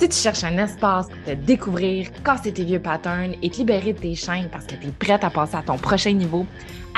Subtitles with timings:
[0.00, 3.92] Si tu cherches un espace pour te découvrir, casser tes vieux patterns et te libérer
[3.92, 6.46] de tes chaînes parce que tu es prête à passer à ton prochain niveau,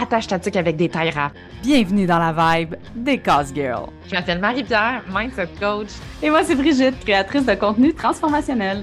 [0.00, 1.32] attache ta tuque avec des tailles rap.
[1.62, 3.90] Bienvenue dans la vibe des Cause Girls.
[4.08, 5.88] Je m'appelle Marie-Pierre, mindset coach.
[6.22, 8.82] Et moi, c'est Brigitte, créatrice de contenu transformationnel.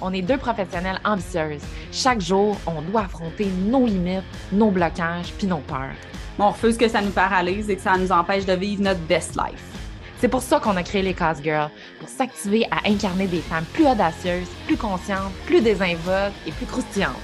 [0.00, 1.62] On est deux professionnelles ambitieuses.
[1.92, 5.94] Chaque jour, on doit affronter nos limites, nos blocages puis nos peurs.
[6.38, 9.36] On refuse que ça nous paralyse et que ça nous empêche de vivre notre best
[9.36, 9.79] life.
[10.20, 13.64] C'est pour ça qu'on a créé les Cause Girls, pour s'activer à incarner des femmes
[13.72, 17.16] plus audacieuses, plus conscientes, plus désinvoltes et plus croustillantes.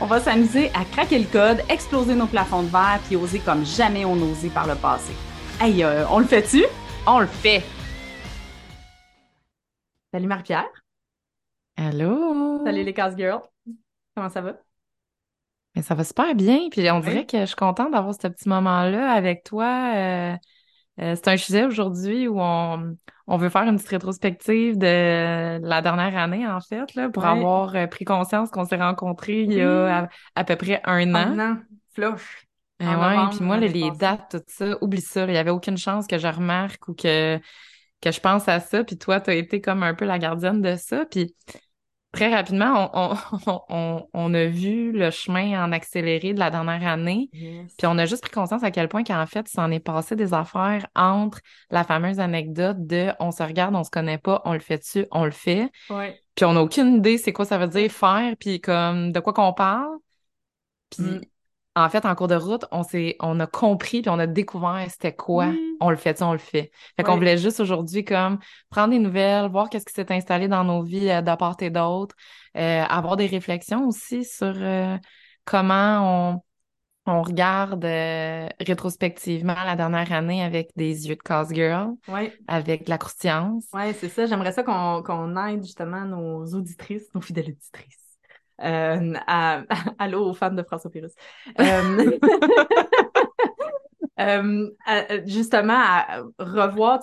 [0.00, 3.64] On va s'amuser à craquer le code, exploser nos plafonds de verre puis oser comme
[3.64, 5.12] jamais on osé par le passé.
[5.60, 6.64] Hey, euh, on le fait-tu?
[7.04, 7.64] On le fait!
[10.14, 10.70] Salut Marie-Pierre.
[11.76, 12.64] Allô?
[12.64, 13.42] Salut les Cause Girls.
[14.14, 14.52] Comment ça va?
[15.74, 18.48] Mais ça va super bien, puis on dirait que je suis contente d'avoir ce petit
[18.48, 19.92] moment-là avec toi.
[19.96, 20.36] Euh,
[21.00, 22.96] euh, c'est un sujet aujourd'hui où on,
[23.26, 27.28] on veut faire une petite rétrospective de la dernière année, en fait, là, pour Ouais.
[27.30, 31.14] avoir euh, pris conscience qu'on s'est rencontrés il y a à, à peu près un
[31.14, 31.36] an.
[31.36, 31.56] Un an.
[31.94, 32.46] Flush.
[32.78, 35.24] Eh En ouais, novembre, puis moi, les dates, tout ça, oublie ça.
[35.26, 37.38] Il y avait aucune chance que je remarque ou que,
[38.02, 38.84] que je pense à ça.
[38.84, 41.06] Puis toi, tu as été comme un peu la gardienne de ça.
[41.06, 41.34] Puis
[42.16, 43.14] très rapidement, on,
[43.46, 47.28] on, on, on a vu le chemin en accéléré de la dernière année.
[47.32, 47.74] Yes.
[47.76, 50.32] Puis on a juste pris conscience à quel point qu'en fait, s'en est passé des
[50.32, 54.60] affaires entre la fameuse anecdote de on se regarde, on se connaît pas, on le
[54.60, 55.70] fait dessus, on le fait.
[55.90, 56.18] Ouais.
[56.34, 59.32] Puis on n'a aucune idée c'est quoi ça veut dire faire, puis comme de quoi
[59.32, 59.96] qu'on parle.
[60.90, 61.20] Puis Mm.
[61.76, 64.84] En fait, en cours de route, on s'est, on a compris puis on a découvert
[64.90, 65.48] c'était quoi.
[65.48, 65.76] Oui.
[65.80, 66.70] On le fait, on le fait.
[66.96, 68.38] Fait qu'on voulait juste aujourd'hui comme
[68.70, 71.70] prendre des nouvelles, voir qu'est-ce qui s'est installé dans nos vies euh, de part et
[71.70, 72.16] d'autre,
[72.56, 74.96] euh, avoir des réflexions aussi sur euh,
[75.44, 76.42] comment on,
[77.12, 82.36] on regarde euh, rétrospectivement la dernière année avec des yeux de cause girl, Ouais.
[82.48, 83.64] avec de la croustillance.
[83.72, 84.26] Ouais, c'est ça.
[84.26, 88.05] J'aimerais ça qu'on qu'on aide justement nos auditrices, nos fidèles auditrices.
[88.62, 89.62] Euh, à,
[89.98, 91.12] allô aux fans de François Pérus.
[91.60, 92.18] Euh,
[94.20, 97.00] euh, à- justement, à revoir,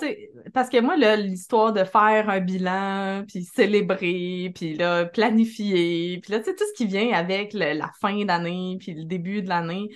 [0.53, 6.39] parce que moi, l'histoire de faire un bilan, puis célébrer, puis là, planifier, puis là,
[6.39, 9.49] tu sais, tout ce qui vient avec le- la fin d'année, puis le début de
[9.49, 9.89] l'année,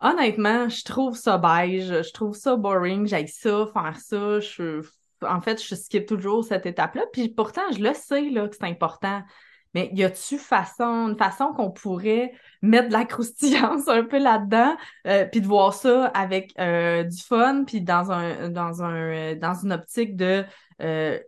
[0.00, 4.82] Honnêtement, je trouve ça beige, je trouve ça boring, j'aille ça, faire ça, je,
[5.22, 8.64] en fait, je skip toujours cette étape-là, puis pourtant, je le sais, là, que c'est
[8.66, 9.22] important.
[9.74, 14.76] Mais y a-tu façon, une façon qu'on pourrait mettre de la croustillance un peu là-dedans,
[15.06, 19.34] euh, puis de voir ça avec euh, du fun, puis dans un, dans un, euh,
[19.36, 20.44] dans une optique de,
[20.82, 21.18] euh,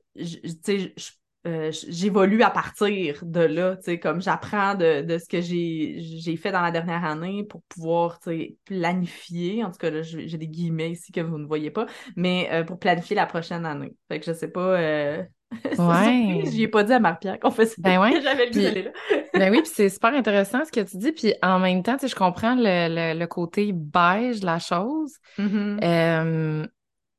[1.47, 6.37] euh, j'évolue à partir de là, tu sais, comme j'apprends de, de ce que j'ai
[6.37, 9.63] fait dans la dernière année pour pouvoir, tu sais, planifier.
[9.63, 11.87] En tout cas, là, j'ai j'ai des guillemets ici que vous ne voyez pas,
[12.17, 13.95] mais euh, pour planifier la prochaine année.
[14.09, 15.25] Fait que je sais pas.
[15.79, 16.43] Ouais.
[16.47, 18.13] J'y ai pas dit à Marc-Pierre qu'on faisait Ben ouais.
[18.13, 18.91] que j'avais le d'aller là.
[19.35, 21.13] Ben oui, puis c'est super intéressant ce que tu dis.
[21.13, 22.63] Puis en même temps, tu sais, je comprends le,
[23.15, 25.13] le, le côté beige de la chose.
[25.39, 25.81] Mhm.
[25.85, 26.67] Euh,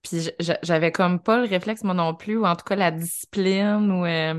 [0.01, 3.91] puis j'avais comme pas le réflexe, moi non plus, ou en tout cas la discipline,
[3.91, 4.05] ou...
[4.05, 4.33] euh,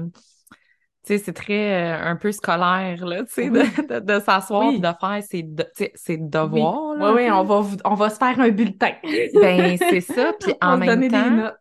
[1.07, 3.61] tu sais, c'est très euh, un peu scolaire, là, tu sais, Oui.
[3.79, 4.81] de, de, de s'asseoir Oui.
[4.81, 8.17] de faire ses, de, ses Oui, devoirs, là, oui, oui, on va, on va se
[8.17, 8.93] faire un bulletin.
[9.35, 10.33] Ben, c'est ça.
[10.39, 11.53] Puis en même temps.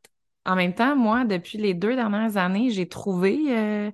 [0.47, 3.91] En même temps, moi, depuis les deux dernières années, j'ai trouvé euh,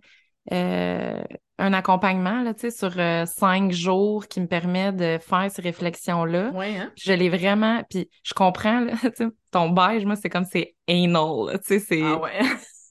[0.51, 1.21] euh,
[1.57, 6.51] un accompagnement, là, sur euh, cinq jours qui me permet de faire ces réflexions-là.
[6.53, 6.91] Oui, hein?
[6.95, 8.93] Je l'ai vraiment, puis je comprends, là,
[9.51, 12.01] ton beige, moi, c'est comme c'est anal, là, c'est...
[12.03, 12.39] Ah ouais.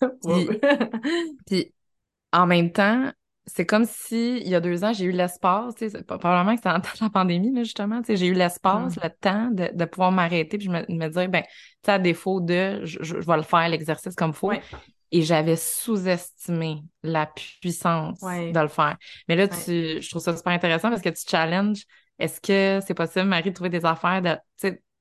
[0.23, 0.49] Puis-
[1.47, 1.75] Puis
[2.33, 3.13] en même temps,
[3.47, 6.53] c'est comme si, il y a deux ans, j'ai eu l'espace, tu sais, c'est- probablement
[6.55, 9.01] que c'était en temps de la pandémie, là, justement, tu sais, j'ai eu l'espace, Mm.
[9.03, 11.49] le temps de, de pouvoir m'arrêter, puis je me, me dire, ben, tu
[11.85, 14.49] sais, à défaut de, je, je, je vais le faire, l'exercice comme faut.
[14.51, 14.63] Ouais.
[15.11, 18.21] Et j'avais sous-estimé la puissance
[18.53, 18.97] de le faire.
[19.29, 21.83] Mais là, tu, je trouve ça super intéressant parce que tu challenges,
[22.19, 24.39] est-ce que c'est possible, Marie, de trouver des affaires, de,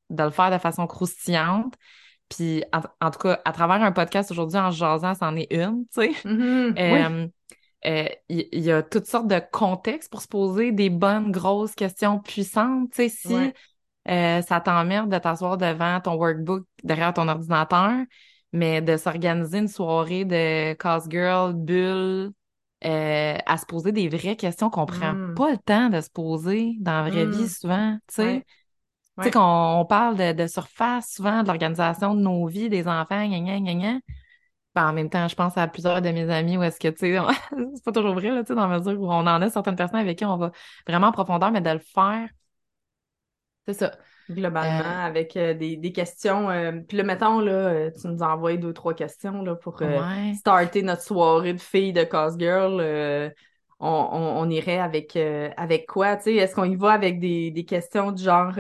[0.09, 1.75] le faire de façon croustillante?
[2.27, 5.85] Puis, en, en tout cas, à travers un podcast aujourd'hui, en jasant, c'en est une,
[5.93, 6.27] tu sais.
[6.27, 6.75] Mhm.
[6.77, 7.27] Euh, euh,
[7.83, 12.19] Il il y, a toutes sortes de contextes pour se poser des bonnes, grosses questions
[12.19, 12.91] puissantes.
[12.91, 13.53] Tu sais, si Ouais.
[14.07, 17.91] euh, ça t'emmerde de t'asseoir devant ton workbook, derrière ton ordinateur,
[18.53, 22.31] mais de s'organiser une soirée de Cause Girl, bulle,
[22.83, 25.35] euh, à se poser des vraies questions qu'on prend Mm.
[25.35, 27.31] pas le temps de se poser dans la vraie Mm.
[27.31, 28.23] vie souvent, tu sais.
[28.23, 28.43] Ouais.
[29.17, 32.87] Tu sais, qu'on on parle de, de surface souvent, de l'organisation de nos vies, des
[32.87, 33.99] enfants, gna gna gna gna.
[34.73, 36.97] Ben, en même temps, je pense à plusieurs de mes amis où est-ce que, tu
[36.99, 37.17] sais,
[37.75, 39.75] c'est pas toujours vrai, là, tu sais, dans la mesure où on en a certaines
[39.75, 40.51] personnes avec qui on va
[40.87, 42.29] vraiment en profondeur, mais de le faire,
[43.67, 43.91] c'est ça.
[44.29, 46.47] Globalement, euh, avec euh, des, des, questions.
[46.87, 49.81] puis là, mettons, là, tu nous envoyé deux, trois questions là, pour
[50.35, 52.81] starter notre soirée de filles de Cause Girl.
[53.79, 56.13] On, on, irait avec, avec quoi?
[56.25, 58.53] Est-ce qu'on y va avec des, des questions du genre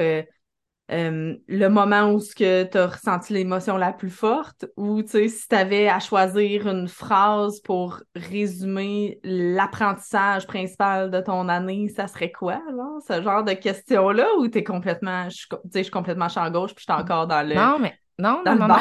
[0.91, 5.47] euh, le moment où tu as ressenti l'émotion la plus forte ou tu sais si
[5.47, 12.31] tu avais à choisir une phrase pour résumer l'apprentissage principal de ton année, ça serait
[12.31, 16.49] quoi là ce genre de questions là ou tu es complètement je suis complètement champ
[16.49, 18.75] gauche puis je suis encore dans le Non mais non, non, non, non,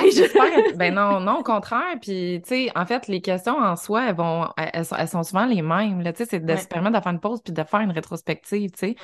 [0.77, 1.97] ben non, non, au contraire.
[2.03, 5.63] Puis, tu sais, en fait, les questions en soi, elles vont, elles, sont, souvent les
[5.63, 6.03] mêmes.
[6.05, 8.71] Tu sais, c'est de se permettre de faire une pause puis de faire une rétrospective.
[8.73, 8.97] Tu sais,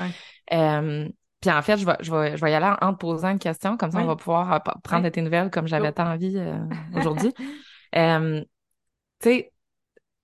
[0.53, 1.09] euh,
[1.41, 3.39] puis en fait, je vais, je vais, je vais y aller en, te posant une
[3.39, 6.37] question, comme ça on va pouvoir euh, prendre de tes nouvelles comme j'avais tant envie
[6.37, 6.59] euh,
[6.97, 7.33] aujourd'hui.
[7.95, 8.41] euh,
[9.21, 9.53] tu sais,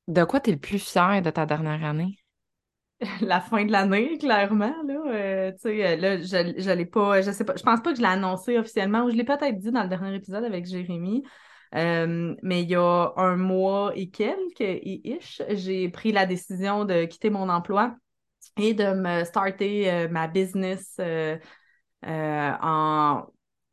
[0.08, 2.18] de quoi tu es le plus fier de ta dernière année?
[3.20, 5.02] La fin de l'année, clairement, là.
[5.08, 7.96] Euh, tu sais, là, je, je l'ai pas, je sais pas, je pense pas que
[7.96, 11.24] je l'ai annoncé officiellement, ou je l'ai peut-être dit dans le dernier épisode avec Jérémy.
[11.72, 17.04] mais il y a un mois et quelques, et ish, j'ai pris la décision de
[17.04, 17.96] quitter mon emploi
[18.56, 21.36] et de me starter euh, ma business euh,
[22.06, 23.26] euh, en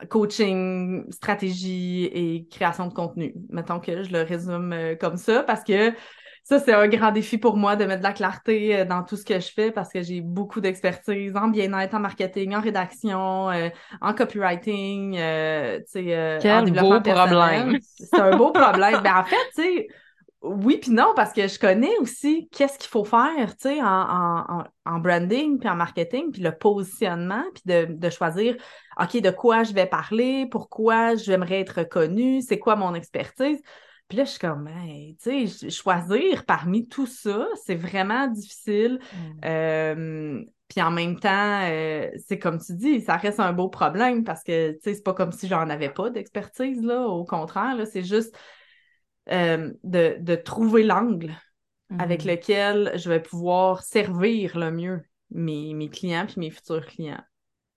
[0.10, 3.34] coaching, stratégie et création de contenu.
[3.50, 5.94] Mettons que je le résume comme ça parce que
[6.46, 9.26] ça, c'est un grand défi pour moi de mettre de la clarté dans tout ce
[9.26, 13.50] que je fais parce que j'ai beaucoup d'expertise en bien-être, en marketing, en rédaction,
[14.02, 15.20] en copywriting, tu
[15.86, 17.78] sais, en développement beau problème.
[17.82, 19.02] C'est un beau problème.
[19.04, 19.88] Ben, en fait, tu sais,
[20.42, 23.86] oui, puis non, parce que je connais aussi qu'est-ce qu'il faut faire, tu sais, en,
[23.86, 28.56] en, en, branding, puis en marketing, puis le positionnement, puis de, de, choisir,
[29.00, 33.62] OK, de quoi je vais parler, pourquoi j'aimerais être reconnue, c'est quoi mon expertise.
[34.08, 34.70] Puis là, je suis comme,
[35.22, 39.00] tu sais, choisir parmi tout ça, c'est vraiment difficile.
[39.14, 39.40] Mm.
[39.46, 44.24] Euh, puis en même temps, euh, c'est comme tu dis, ça reste un beau problème
[44.24, 47.02] parce que, tu sais, c'est pas comme si j'en avais pas d'expertise, là.
[47.02, 48.36] Au contraire, là, c'est juste
[49.32, 51.36] euh, de, de, trouver l'angle
[51.98, 52.32] avec mhm.
[52.32, 57.22] lequel je vais pouvoir servir le mieux mes, mes clients puis mes futurs clients.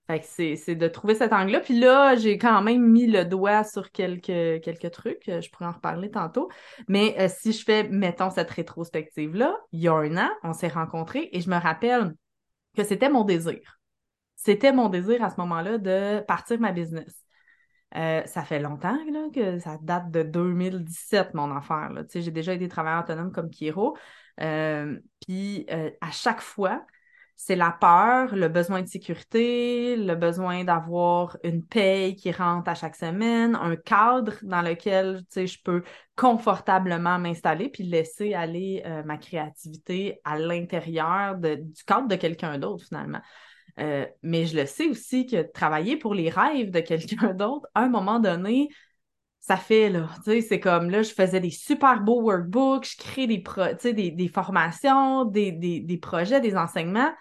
[0.07, 0.25] Fait que
[0.57, 1.61] c'est de trouver cet angle-là.
[1.61, 5.23] Puis là, j'ai quand même mis le doigt sur quelques, quelques trucs.
[5.25, 6.49] Je pourrais en reparler tantôt.
[6.89, 10.67] Mais euh, si je fais, mettons, cette rétrospective-là, il y a un an, on s'est
[10.67, 12.13] rencontrés et je me rappelle
[12.75, 13.79] que c'était mon désir.
[14.35, 17.22] C'était mon désir à ce moment-là de partir ma business.
[17.95, 21.91] Euh, ça fait longtemps là, que ça date de 2017, mon affaire.
[22.13, 23.95] J'ai déjà été travailleur autonome comme Kiro.
[24.41, 26.85] Euh, puis euh, à chaque fois,
[27.35, 32.75] c'est la peur, le besoin de sécurité, le besoin d'avoir une paye qui rentre à
[32.75, 35.83] chaque semaine, un cadre dans lequel je peux
[36.15, 43.21] confortablement m'installer puis laisser aller ma créativité à l'intérieur du cadre de quelqu'un d'autre finalement.
[43.79, 47.81] Euh, mais je le sais aussi que travailler pour les rêves de quelqu'un d'autre, à
[47.81, 48.69] un moment donné,
[49.39, 52.97] ça fait, là, tu sais, c'est comme, là, je faisais des super beaux workbooks, je
[52.97, 57.11] crée des, pro, des, des formations, des, des, des, projets, des enseignements,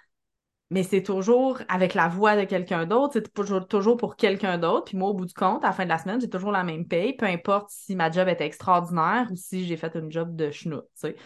[0.70, 4.84] mais c'est toujours avec la voix de quelqu'un d'autre, c'est toujours, toujours pour quelqu'un d'autre,
[4.86, 6.64] puis moi, au bout du compte, à la fin de la semaine, j'ai toujours la
[6.64, 10.36] même paye, peu importe si ma job était extraordinaire ou si j'ai fait une job
[10.36, 11.16] de schnout, tu sais.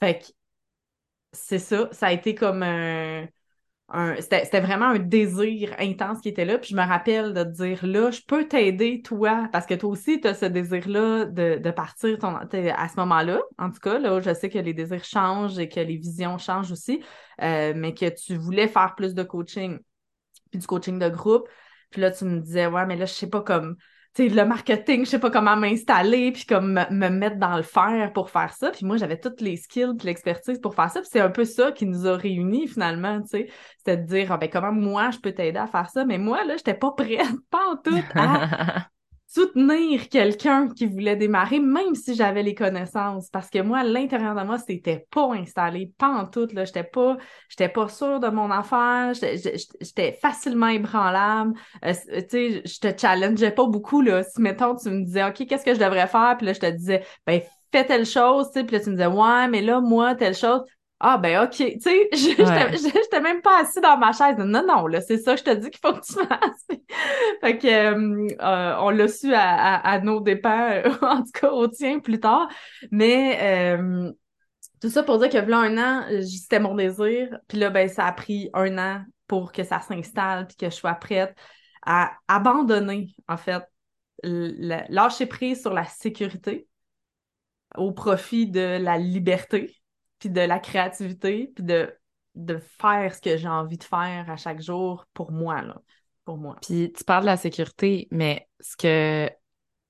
[0.00, 0.26] Fait que,
[1.32, 3.26] c'est ça, ça a été comme un
[4.20, 6.58] c'était vraiment un désir intense qui était là.
[6.58, 9.90] Puis je me rappelle de te dire là, je peux t'aider, toi, parce que toi
[9.90, 13.40] aussi, tu as ce désir-là de, de, partir ton, à ce moment-là.
[13.58, 16.70] En tout cas, là, je sais que les désirs changent et que les visions changent
[16.70, 17.02] aussi,
[17.42, 19.78] euh, mais que tu voulais faire plus de coaching,
[20.50, 21.48] puis du coaching de groupe.
[21.90, 23.76] Puis là, tu me disais, ouais, mais là, je sais pas comme
[24.18, 28.30] le marketing, je sais pas comment m'installer, puis comme me, mettre dans le fer pour
[28.30, 28.70] faire ça.
[28.70, 31.00] Puis moi, j'avais toutes les skills puis l'expertise pour faire ça.
[31.00, 33.48] Puis c'est un peu ça qui nous a réunis finalement, tu sais.
[33.78, 36.04] C'était de dire, ah, ben comment moi, je peux t'aider à faire ça?
[36.04, 38.90] Mais moi, là, j'étais pas prête, pas en tout,
[39.32, 43.28] soutenir quelqu'un qui voulait démarrer, même si j'avais les connaissances.
[43.30, 46.64] Parce que moi, à l'intérieur de moi, c'était pas installé, pas en tout, là.
[46.64, 47.16] J'étais pas,
[47.48, 51.54] j'étais pas sûre de mon affaire, j'étais facilement ébranlable.
[51.84, 54.24] Euh, tu sais, je te challengeais pas beaucoup, là.
[54.24, 56.34] Si, mettons, tu me disais, OK, qu'est-ce que je devrais faire?
[56.36, 58.64] Puis là, je te disais, ben, fais telle chose, tu sais.
[58.64, 60.62] Puis là, tu me disais, ouais, mais là, moi, telle chose.
[61.02, 64.36] Ah ben ok, tu sais, j'étais même pas assis dans ma chaise.
[64.36, 66.66] Non, non, là, c'est ça, je te dis qu'il faut que tu fasses.
[67.40, 71.68] fait que euh, euh, on l'a su à, à, nos dépens, en tout cas au
[71.68, 72.48] tien plus tard.
[72.90, 74.12] Mais euh,
[74.82, 77.38] tout ça pour dire que là un an, c'était mon désir.
[77.48, 80.74] Puis là, ben ça a pris un an pour que ça s'installe puis que je
[80.76, 81.34] sois prête
[81.86, 83.62] à abandonner, en fait,
[84.22, 86.68] lâcher prise sur la sécurité
[87.74, 89.79] au profit de la liberté
[90.20, 91.92] puis de la créativité, puis de,
[92.36, 95.80] de faire ce que j'ai envie de faire à chaque jour pour moi, là,
[96.24, 96.56] pour moi.
[96.62, 99.28] Puis tu parles de la sécurité, mais ce que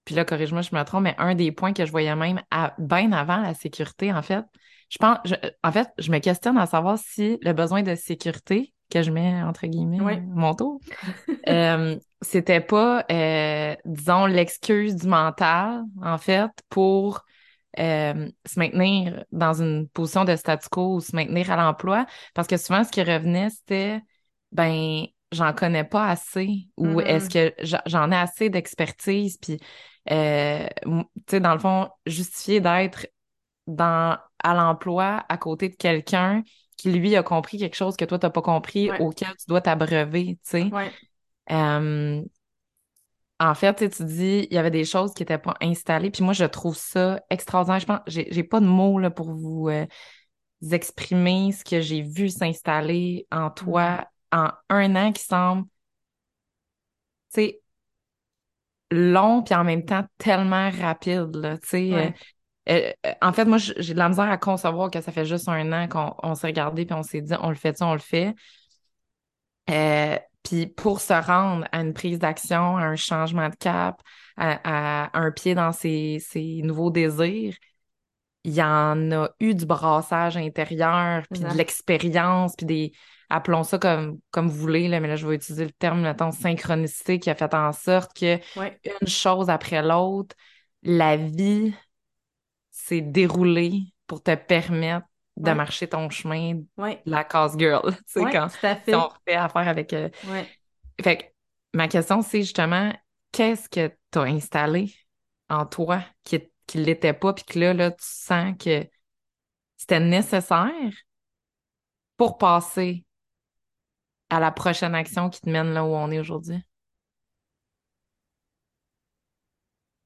[0.05, 2.75] puis là, corrige-moi, je me trompe, mais un des points que je voyais même à,
[2.79, 4.45] bien avant la sécurité, en fait,
[4.89, 5.19] je pense,
[5.63, 9.41] en fait, je me questionne à savoir si le besoin de sécurité que je mets
[9.43, 10.81] entre guillemets mon tour,
[11.49, 17.25] euh, c'était pas, euh, disons, l'excuse du mental, en fait, pour
[17.79, 22.07] euh, se maintenir dans une position de statu quo ou se maintenir à l'emploi.
[22.35, 24.01] Parce que souvent, ce qui revenait, c'était,
[24.53, 27.55] ben, j'en connais pas assez ou est-ce mm-hmm.
[27.55, 29.61] que j'en ai assez d'expertise puis
[30.11, 33.07] euh, tu sais dans le fond justifier d'être
[33.67, 36.43] dans à l'emploi à côté de quelqu'un
[36.77, 40.39] qui lui a compris quelque chose que toi t'as pas compris auquel tu dois t'abreuver
[40.45, 40.71] tu sais
[41.53, 42.23] euh,
[43.41, 46.35] en fait tu dis il y avait des choses qui étaient pas installées puis moi
[46.35, 49.87] je trouve ça extraordinaire je pense j'ai pas de mots là pour vous euh,
[50.71, 55.65] exprimer ce que j'ai vu s'installer en toi mm en un an qui semble,
[57.33, 57.61] tu sais,
[58.91, 62.15] long puis en même temps tellement rapide, là, tu sais.
[62.69, 65.49] Euh, euh, en fait, moi, j'ai de la misère à concevoir que ça fait juste
[65.49, 67.99] un an qu'on s'est regardé puis on s'est dit, on le fait, ça, on le
[67.99, 68.35] fait.
[70.43, 74.01] Puis pour se rendre à une prise d'action, à un changement de cap,
[74.37, 77.55] à, un pied dans ses, ses, nouveaux désirs,
[78.45, 82.93] il y en a eu du brassage intérieur, puis de l'expérience, puis des,
[83.29, 86.33] appelons ça comme, comme vous voulez, là, mais là, je vais utiliser le terme, mettons,
[86.33, 88.39] synchronicité qui a fait en sorte que
[89.03, 90.35] une chose après l'autre,
[90.83, 91.75] la vie
[92.71, 95.07] s'est déroulée pour te permettre
[95.41, 96.61] de marcher ton chemin
[97.07, 97.95] la cause girl.
[98.07, 98.49] Tu sais, quand
[98.93, 99.93] on refait affaire avec.
[99.93, 100.09] Euh,
[101.03, 101.25] fait que
[101.75, 102.93] ma question, c'est justement,
[103.33, 104.95] qu'est-ce que tu as installé
[105.49, 108.87] en toi qui, qui l'était pas, puis que là, là, tu sens que
[109.77, 110.93] c'était nécessaire
[112.17, 113.05] pour passer
[114.29, 116.63] à la prochaine action qui te mène là où on est aujourd'hui?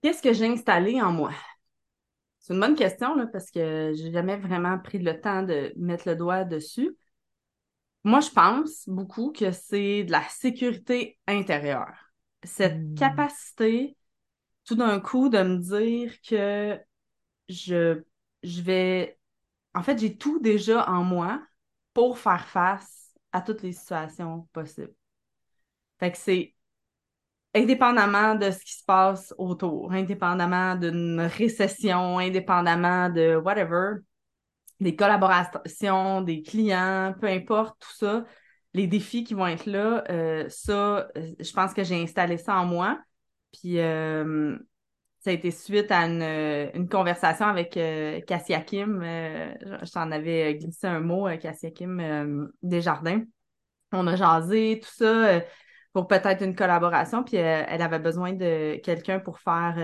[0.02, 1.32] Qu'est-ce que j'ai installé en moi?
[2.44, 6.06] C'est une bonne question là, parce que j'ai jamais vraiment pris le temps de mettre
[6.06, 6.94] le doigt dessus.
[8.04, 11.96] Moi, je pense beaucoup que c'est de la sécurité intérieure.
[12.42, 12.94] Cette hmm.
[12.96, 13.96] capacité,
[14.66, 16.78] tout d'un coup, de me dire que
[17.48, 18.02] je,
[18.42, 19.18] je vais.
[19.74, 21.42] En fait, j'ai tout déjà en moi
[21.94, 24.94] pour faire face à toutes les situations possibles.
[25.98, 26.53] Fait que c'est
[27.54, 33.98] indépendamment de ce qui se passe autour, indépendamment d'une récession, indépendamment de whatever,
[34.80, 38.24] des collaborations, des clients, peu importe, tout ça,
[38.74, 42.56] les défis qui vont être là, euh, ça, euh, je pense que j'ai installé ça
[42.56, 42.98] en moi.
[43.52, 44.58] Puis euh,
[45.20, 49.00] ça a été suite à une, une conversation avec euh, Cassia Kim.
[49.02, 53.22] Euh, je t'en avais glissé un mot, euh, Cassia Kim euh, Desjardins.
[53.92, 55.40] On a jasé, tout ça,
[55.94, 57.22] pour peut-être une collaboration.
[57.22, 59.76] Puis elle avait besoin de quelqu'un pour faire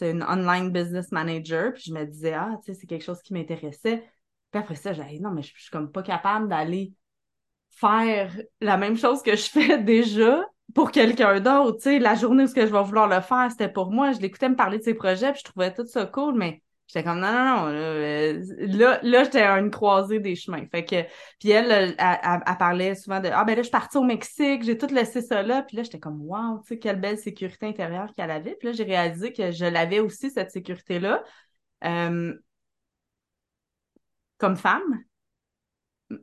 [0.00, 1.74] une online business manager.
[1.74, 4.04] Puis je me disais, ah, tu sais, c'est quelque chose qui m'intéressait.
[4.52, 6.94] Puis après ça, j'ai non, mais je, je suis comme pas capable d'aller
[7.70, 11.78] faire la même chose que je fais déjà pour quelqu'un d'autre.
[11.78, 14.12] Tu sais, la journée où ce que je vais vouloir le faire, c'était pour moi.
[14.12, 17.04] Je l'écoutais me parler de ses projets, puis je trouvais tout ça cool, mais j'étais
[17.04, 17.66] comme non, non, non.
[17.66, 20.66] Là, euh, là, là j'étais à une croisée des chemins.
[20.70, 21.02] Fait que,
[21.38, 24.64] puis elle, elle, elle, parlait souvent de Ah ben là, je suis partie au Mexique,
[24.64, 25.62] j'ai tout laissé ça là.
[25.62, 28.56] Puis là, j'étais comme Wow, tu sais, quelle belle sécurité intérieure qu'elle avait.
[28.56, 31.22] Puis là, j'ai réalisé que je l'avais aussi, cette sécurité-là.
[31.84, 32.34] Euh,
[34.38, 35.04] comme femme,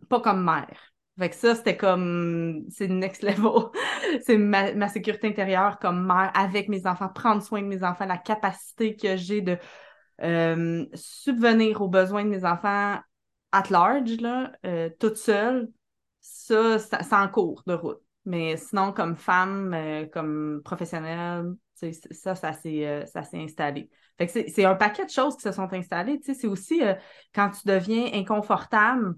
[0.09, 0.93] pas comme mère.
[1.17, 3.69] Fait que ça, c'était comme, c'est next level.
[4.25, 8.05] c'est ma, ma, sécurité intérieure comme mère avec mes enfants, prendre soin de mes enfants,
[8.05, 9.57] la capacité que j'ai de
[10.21, 12.99] euh, subvenir aux besoins de mes enfants
[13.51, 15.69] at large, là, euh, toute seule.
[16.21, 18.01] Ça, ça c'est en cours de route.
[18.25, 21.53] Mais sinon, comme femme, euh, comme professionnelle,
[22.11, 23.89] ça, ça s'est, euh, ça s'est installé.
[24.17, 26.19] Fait que c'est, c'est un paquet de choses qui se sont installées.
[26.23, 26.95] C'est aussi euh,
[27.33, 29.15] quand tu deviens inconfortable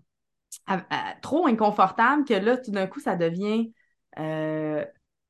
[1.22, 3.72] trop inconfortable que là, tout d'un coup, ça devient
[4.20, 4.86] euh,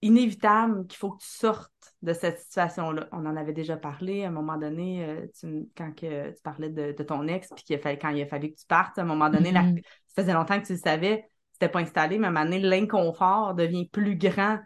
[0.08, 1.72] inévitable qu'il faut que tu sortes
[2.02, 3.08] de cette situation-là.
[3.12, 6.92] On en avait déjà parlé à un moment donné, euh, quand que, tu parlais de,
[7.04, 9.52] ton ex, puis qu'il quand il a fallu que tu partes, à un moment donné,
[9.52, 9.84] mm-hmm.
[10.08, 12.60] ça faisait longtemps que tu le savais, c'était pas installé, mais à un moment donné,
[12.60, 14.60] l'inconfort devient plus grand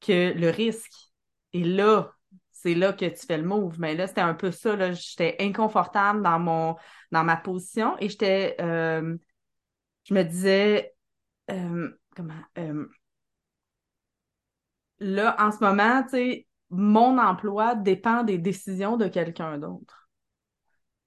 [0.00, 1.12] que le risque.
[1.52, 2.12] Et là,
[2.50, 3.78] c'est là que tu fais le move.
[3.78, 4.74] Mais là, c'était un peu ça.
[4.74, 4.92] Là.
[4.92, 6.76] J'étais inconfortable dans mon
[7.12, 9.16] dans ma position et j'étais euh,
[10.04, 10.94] je me disais,
[11.50, 12.86] euh, comment, euh,
[15.04, 20.08] là, en ce moment, tu sais, mon emploi dépend des décisions de quelqu'un d'autre.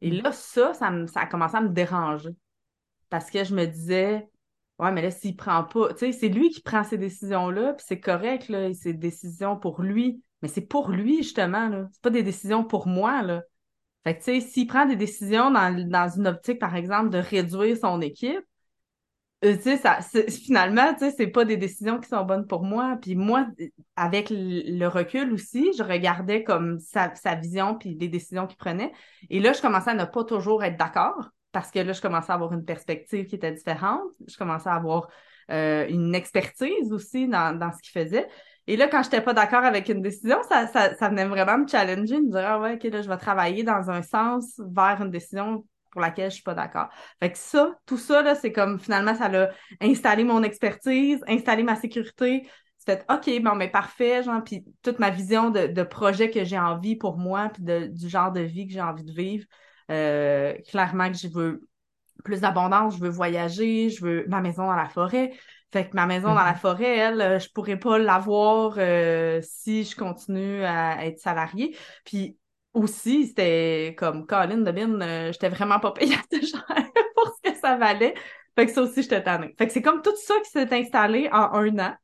[0.02, 0.22] Et mm.
[0.22, 2.36] là, ça, ça, a commencé à me déranger.
[3.10, 4.30] Parce que je me disais,
[4.80, 7.86] Ouais, mais là, s'il prend pas, tu sais, c'est lui qui prend ces décisions-là, puis
[7.88, 10.22] c'est correct, là, c'est des décisions pour lui.
[10.44, 11.88] Mais c'est pour lui, justement, là.
[11.92, 13.42] C'est pas des décisions pour moi, là.
[14.04, 17.18] Fait que, tu sais, s'il prend des décisions dans, dans une optique, par exemple, de
[17.18, 18.46] réduire son équipe,
[19.46, 22.98] euh, tu sais, finalement, tu sais, c'est pas des décisions qui sont bonnes pour moi.
[23.02, 23.48] Puis moi,
[23.96, 28.92] avec le recul aussi, je regardais comme sa, sa vision puis les décisions qu'il prenait.
[29.30, 32.32] Et là, je commençais à ne pas toujours être d'accord parce que là, je commençais
[32.32, 34.02] à avoir une perspective qui était différente.
[34.28, 35.08] Je commençais à avoir
[35.52, 38.28] euh, une expertise aussi dans, dans ce qu'il faisait.
[38.68, 41.60] Et là, quand je n'étais pas d'accord avec une décision, ça, ça, ça, venait vraiment
[41.60, 45.02] me challenger, me dire Ah ouais, ok, là, je vais travailler dans un sens vers
[45.02, 45.66] une décision
[45.98, 46.90] pour laquelle je suis pas d'accord.
[47.20, 49.48] Fait que ça, tout ça, là, c'est comme finalement, ça a
[49.82, 52.48] installé mon expertise, installé ma sécurité.
[52.78, 56.60] C'est OK, bon, mais parfait, genre, puis toute ma vision de, de projet que j'ai
[56.60, 59.48] envie pour moi, puis de, du genre de vie que j'ai envie de vivre.
[59.90, 61.68] Euh, clairement que je veux
[62.24, 65.32] plus d'abondance, je veux voyager, je veux ma maison dans la forêt.
[65.74, 66.60] Fait que ma maison dans la mm-hmm.
[66.60, 71.76] forêt, elle, euh, je pourrais pas l'avoir euh, si je continue à être salariée.
[72.06, 72.38] Puis
[72.78, 76.64] aussi, c'était comme Colin de Bin, j'étais vraiment pas payée assez cher
[77.16, 78.14] pour ce que ça valait.
[78.56, 79.54] Fait que ça aussi, j'étais tannée.
[79.58, 81.96] Fait que c'est comme tout ça qui s'est installé en un an.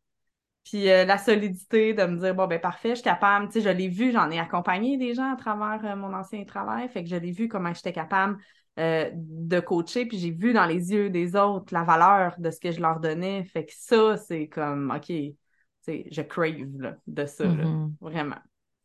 [0.64, 3.62] Puis euh, la solidité de me dire, bon, ben parfait, je suis capable, tu sais,
[3.62, 7.04] je l'ai vu, j'en ai accompagné des gens à travers euh, mon ancien travail, fait
[7.04, 8.38] que je l'ai vu comment j'étais capable
[8.80, 12.60] euh, de coacher, puis j'ai vu dans les yeux des autres la valeur de ce
[12.62, 15.36] que je leur donnais, fait que ça, c'est comme, OK, tu
[15.82, 17.92] sais, je crave là, de ça, mm-hmm.
[18.00, 18.40] vraiment.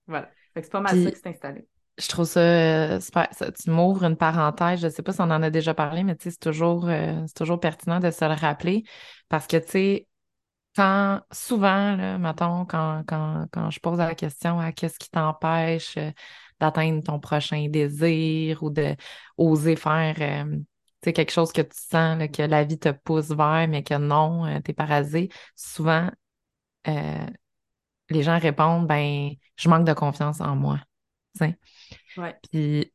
[0.08, 0.28] Voilà.
[0.54, 1.68] Fait que c'est pas mal ça qui s'est installé.
[1.98, 3.28] Je trouve ça super.
[3.62, 4.80] tu m'ouvres une parenthèse.
[4.80, 7.98] Je sais pas si on en a déjà parlé, mais c'est toujours, c'est toujours pertinent
[8.00, 8.84] de se le rappeler
[9.28, 10.08] parce que, tu sais,
[10.76, 15.96] quand souvent, là, mettons, quand, quand, quand je pose la question à qu'est-ce qui t'empêche
[15.96, 16.12] euh,
[16.60, 18.94] d'atteindre ton prochain désir ou de
[19.36, 20.58] oser faire euh,
[21.02, 24.60] quelque chose que tu sens que la vie te pousse vers, mais que non, euh,
[24.60, 26.10] t'es parasé, souvent
[28.10, 30.80] les gens répondent ben je manque de confiance en moi.
[32.18, 32.36] Ouais.
[32.50, 32.92] Puis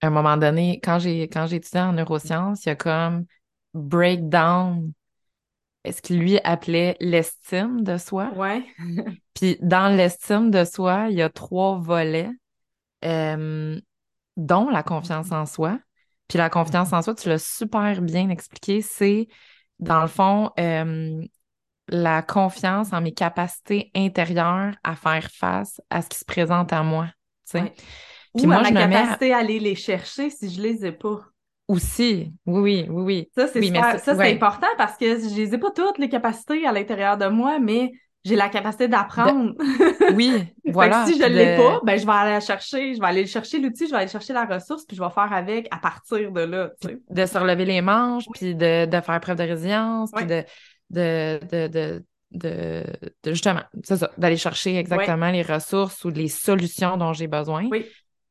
[0.00, 3.26] à un moment donné, quand j'ai quand étudié en neurosciences, il y a comme
[3.74, 4.92] breakdown
[5.92, 8.32] ce qu'il lui appelait l'estime de soi.
[8.34, 8.64] Ouais.
[9.34, 12.30] Puis dans l'estime de soi, il y a trois volets,
[13.04, 13.80] euh,
[14.36, 15.78] dont la confiance en soi.
[16.28, 19.28] Puis la confiance en soi, tu l'as super bien expliqué, c'est
[19.78, 21.22] dans le fond euh,
[21.88, 26.82] la confiance en mes capacités intérieures à faire face à ce qui se présente à
[26.82, 27.08] moi.
[27.50, 27.72] Tu sais.
[28.36, 31.20] Puis moi, ma capacité à aller les chercher si je les ai pas.
[31.68, 33.30] Aussi, oui, oui, oui, oui.
[33.34, 33.60] Ça, c'est
[33.98, 37.58] ça, important parce que je les ai pas toutes les capacités à l'intérieur de moi,
[37.58, 37.92] mais
[38.24, 39.54] j'ai la capacité d'apprendre.
[40.14, 41.06] Oui, voilà.
[41.06, 43.86] si je ne l'ai pas, ben je vais aller chercher, je vais aller chercher l'outil,
[43.86, 46.70] je vais aller chercher la ressource, puis je vais faire avec à partir de là.
[47.10, 50.44] De se relever les manches, puis de, de, faire preuve de résilience, puis de,
[50.90, 52.84] de, de,
[53.24, 57.66] justement, c'est ça, d'aller chercher exactement les ressources ou les solutions dont j'ai besoin.
[57.70, 57.86] Oui.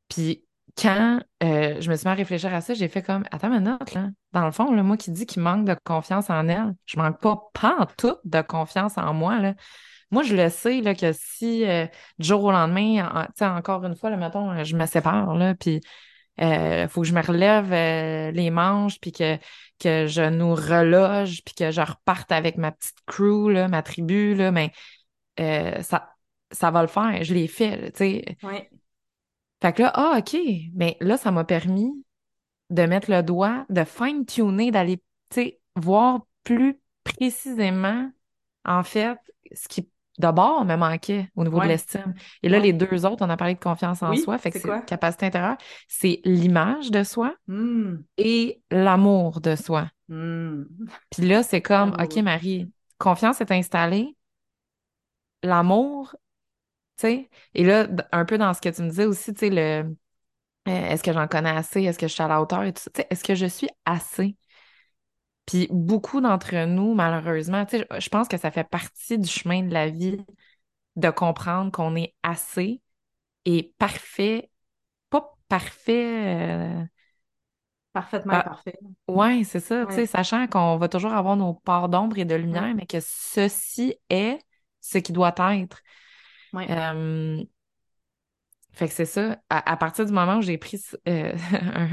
[0.08, 0.44] Puis
[0.80, 3.64] quand euh, je me suis mis à réfléchir à ça, j'ai fait comme Attends une
[3.64, 4.08] minute, là.
[4.32, 7.20] Dans le fond, là, moi qui dis qu'il manque de confiance en elle, je manque
[7.20, 9.38] pas pas tout de confiance en moi.
[9.38, 9.54] Là.
[10.10, 11.86] Moi, je le sais là, que si euh,
[12.18, 15.80] du jour au lendemain, sais encore une fois, là, mettons, je me sépare, là, puis
[16.40, 17.70] euh, faut que je me relève
[18.34, 19.36] les manches, puis que,
[19.78, 24.34] que je nous reloge, puis que je reparte avec ma petite crew, là, ma tribu,
[24.34, 24.72] là, mais
[25.38, 26.14] ça,
[26.50, 27.22] ça va le faire.
[27.22, 28.36] Je l'ai fait, tu sais.
[29.62, 30.36] Fait que là, ah, OK,
[30.74, 32.04] mais là, ça m'a permis
[32.70, 38.10] de mettre le doigt, de fine-tuner, d'aller, tu sais, voir plus précisément,
[38.64, 39.18] en fait,
[39.52, 42.14] ce qui d'abord me manquait au niveau de l'estime.
[42.42, 44.84] Et là, les deux autres, on a parlé de confiance en soi, fait que c'est
[44.86, 45.56] capacité intérieure,
[45.88, 47.96] c'est l'image de soi mmh.
[48.18, 49.88] et l'amour de soi.
[50.08, 50.62] Mmh.
[51.10, 54.16] Puis là, c'est comme, OK, Marie, confiance est installée,
[55.42, 56.14] l'amour
[56.96, 57.28] sais.
[57.54, 59.96] Et là, un peu dans ce que tu me disais aussi, tu sais, le
[60.68, 61.82] euh, est-ce que j'en connais assez?
[61.84, 62.64] Est-ce que je suis à la hauteur?
[62.64, 63.04] Et tout ça?
[63.08, 64.36] Est-ce que je suis assez?
[65.46, 69.62] Puis beaucoup d'entre nous, malheureusement, tu sais, je pense que ça fait partie du chemin
[69.62, 70.18] de la vie
[70.96, 72.80] de comprendre qu'on est assez
[73.44, 74.50] et parfait,
[75.08, 76.36] pas parfait.
[76.36, 76.84] Euh,
[77.92, 78.78] Parfaitement parfait.
[79.08, 82.34] Oui, c'est ça, tu sais, sachant qu'on va toujours avoir nos parts d'ombre et de
[82.34, 84.38] lumière, mais que ceci est
[84.80, 85.80] ce qui doit être.
[86.54, 87.42] Euh,
[88.72, 89.38] fait que c'est ça.
[89.48, 90.78] À, partir du moment où j'ai pris
[91.08, 91.32] euh,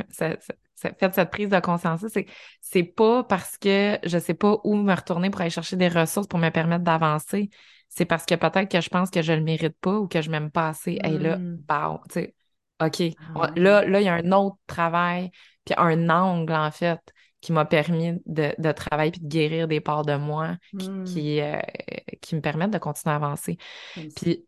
[1.00, 2.26] fait cette prise de conscience, c'est
[2.62, 6.28] c'est pas parce que je sais pas où me retourner pour aller chercher des ressources
[6.28, 7.50] pour me permettre d'avancer.
[7.90, 10.30] C'est parce que peut-être que je pense que je le mérite pas ou que je
[10.32, 11.00] m'aime pas assez.
[11.04, 12.36] Et là, bah, tu sais,
[12.84, 13.02] OK.
[13.36, 15.32] Ah là, là, il y a un autre travail,
[15.66, 17.00] puis un angle, en fait,
[17.42, 21.04] qui m'a permis de, de travailler puis de guérir des parts de moi qui, Mm.
[21.04, 21.60] qui, euh,
[22.22, 23.58] qui me permettent de continuer à avancer.
[24.16, 24.46] Puis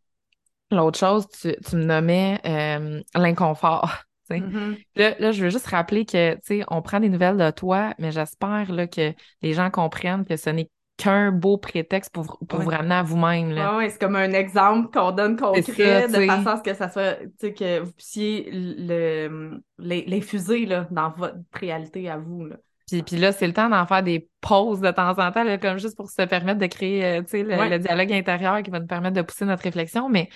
[0.72, 4.06] l'autre chose, tu, tu me nommais euh, l'inconfort.
[4.34, 4.76] Mhm.
[4.96, 7.94] Là, là, je veux juste rappeler que, tu sais, on prend des nouvelles de toi,
[8.00, 12.60] mais j'espère là, que les gens comprennent que ce n'est qu'un beau prétexte pour, pour
[12.60, 12.66] Ouais.
[12.66, 13.52] vous ramener à vous-même.
[13.52, 13.72] Là.
[13.72, 16.74] Ouais, ouais, c'est comme un exemple qu'on donne concret ça, de façon à ce que
[16.74, 22.46] ça soit, tu sais, que vous puissiez le, l'infuser là, dans votre réalité à vous.
[22.46, 22.56] Là.
[22.88, 25.58] Puis, puis là, c'est le temps d'en faire des pauses de temps en temps, là,
[25.58, 28.70] comme juste pour se permettre de créer, euh, tu sais, le, le dialogue intérieur qui
[28.70, 30.08] va nous permettre de pousser notre réflexion.
[30.08, 30.30] Mais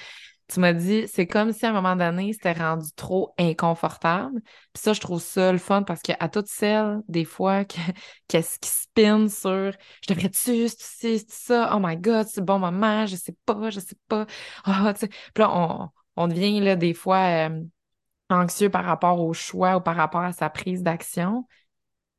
[0.49, 4.41] tu m'as dit, c'est comme si à un moment donné, c'était rendu trop inconfortable.
[4.73, 7.77] Puis ça, je trouve ça le fun parce qu'à toutes celles, des fois, que-
[8.27, 9.71] qu'est-ce qui spin sur
[10.07, 13.95] je devrais-tu, c'est ça, oh my god, c'est bon moment, je sais pas, je sais
[14.07, 14.25] pas.
[14.97, 15.07] Sais.
[15.07, 17.63] Puis là, on, on devient là, des fois euh,
[18.29, 21.47] anxieux par rapport au choix ou par rapport à sa prise d'action.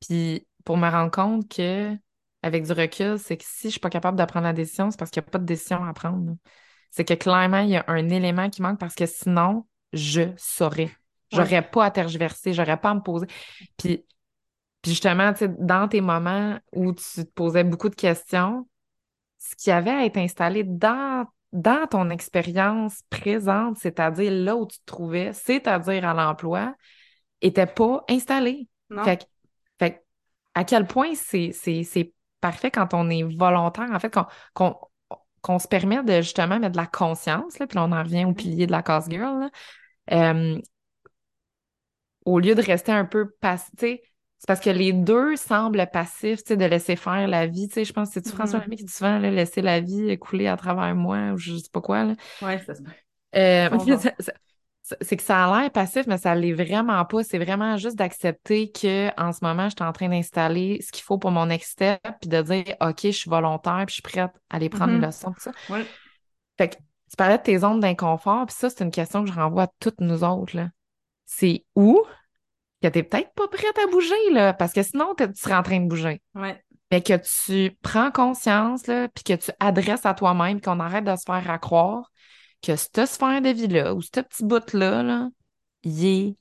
[0.00, 1.96] Puis pour me rendre compte que,
[2.42, 4.98] avec du recul, c'est que si je suis pas capable de prendre la décision, c'est
[4.98, 6.36] parce qu'il n'y a pas de décision à prendre.
[6.90, 10.90] C'est que clairement, il y a un élément qui manque parce que sinon, je saurais.
[11.32, 13.28] J'aurais pas à tergiverser, j'aurais pas à me poser.
[13.76, 14.04] Puis,
[14.82, 18.68] puis justement, tu sais, dans tes moments où tu te posais beaucoup de questions,
[19.38, 24.78] ce qui avait à être installé dans, dans ton expérience présente, c'est-à-dire là où tu
[24.78, 26.74] te trouvais, c'est-à-dire à l'emploi,
[27.40, 28.68] était pas installé.
[28.90, 29.04] Non?
[29.04, 29.24] Fait que,
[29.78, 30.04] fait
[30.54, 31.52] à quel point c'est,
[32.40, 34.76] parfait quand on est volontaire, en fait, qu'on, qu'on,
[35.42, 38.24] qu'on se permet de justement mettre de la conscience, là, puis là, on en revient
[38.24, 39.50] au pilier de la cause girl, là.
[40.12, 40.60] Euh,
[42.24, 43.72] au lieu de rester un peu passif,
[44.38, 47.92] c'est parce que les deux semblent passifs, de laisser faire la vie, tu sais, je
[47.92, 48.64] pense que c'est-tu François Mhm.
[48.66, 51.70] Lemay qui dit souvent, là, laisser la vie couler à travers moi, ou je sais
[51.72, 52.14] pas quoi, là.
[52.42, 52.82] Ouais, ça se.
[53.36, 53.68] Euh,
[55.00, 57.22] C'est que ça a l'air passif, mais ça l'est vraiment pas.
[57.22, 61.04] C'est vraiment juste d'accepter que en ce moment, je suis en train d'installer ce qu'il
[61.04, 64.02] faut pour mon next step, puis de dire, OK, je suis volontaire, puis je suis
[64.02, 65.52] prête à aller prendre les leçons, tout ça.
[65.68, 65.84] Ouais.
[66.58, 69.34] Fait que tu parlais de tes zones d'inconfort, puis ça, c'est une question que je
[69.34, 70.56] renvoie à toutes nous autres.
[71.24, 72.02] C'est où
[72.82, 75.80] que t'es peut-être pas prête à bouger, là, parce que sinon, tu serais en train
[75.80, 76.22] de bouger.
[76.34, 76.62] Ouais.
[76.90, 81.14] Mais que tu prends conscience, là, puis que tu adresses à toi-même, qu'on arrête de
[81.14, 82.10] se faire à croire
[82.62, 85.28] que cette sphère de vie-là, ou ce petit bout-là, là,
[85.82, 86.36] il est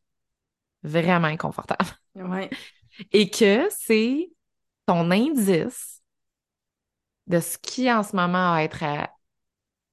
[0.83, 1.89] vraiment inconfortable.
[2.15, 2.49] Ouais.
[3.13, 4.29] Et que c'est
[4.85, 6.01] ton indice
[7.27, 9.09] de ce qui, en ce moment, être à-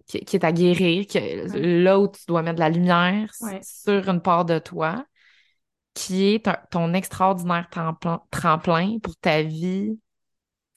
[0.06, 1.82] qui, qui est à guérir, que Ouais.
[1.82, 3.60] là où tu dois mettre de la lumière Ouais.
[3.62, 5.04] sur une part de toi,
[5.94, 9.98] qui est ton extraordinaire tremplin, tremplin pour ta vie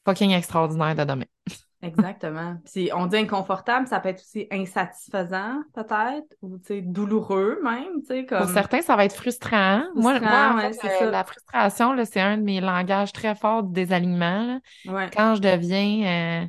[0.06, 1.26] fucking extraordinaire de demain.
[1.82, 2.58] Exactement.
[2.72, 8.02] Puis on dit inconfortable, ça peut être aussi insatisfaisant, peut-être, ou tu sais, douloureux même,
[8.02, 8.40] tu sais, comme.
[8.40, 9.84] Pour certains, ça va être frustrant.
[9.96, 13.34] Moi, Frustrant, moi, en ouais, fait, euh, la frustration, c'est un de mes langages très
[13.34, 14.60] forts du désalignement.
[14.88, 15.10] Ouais.
[15.16, 16.48] Quand je deviens, euh,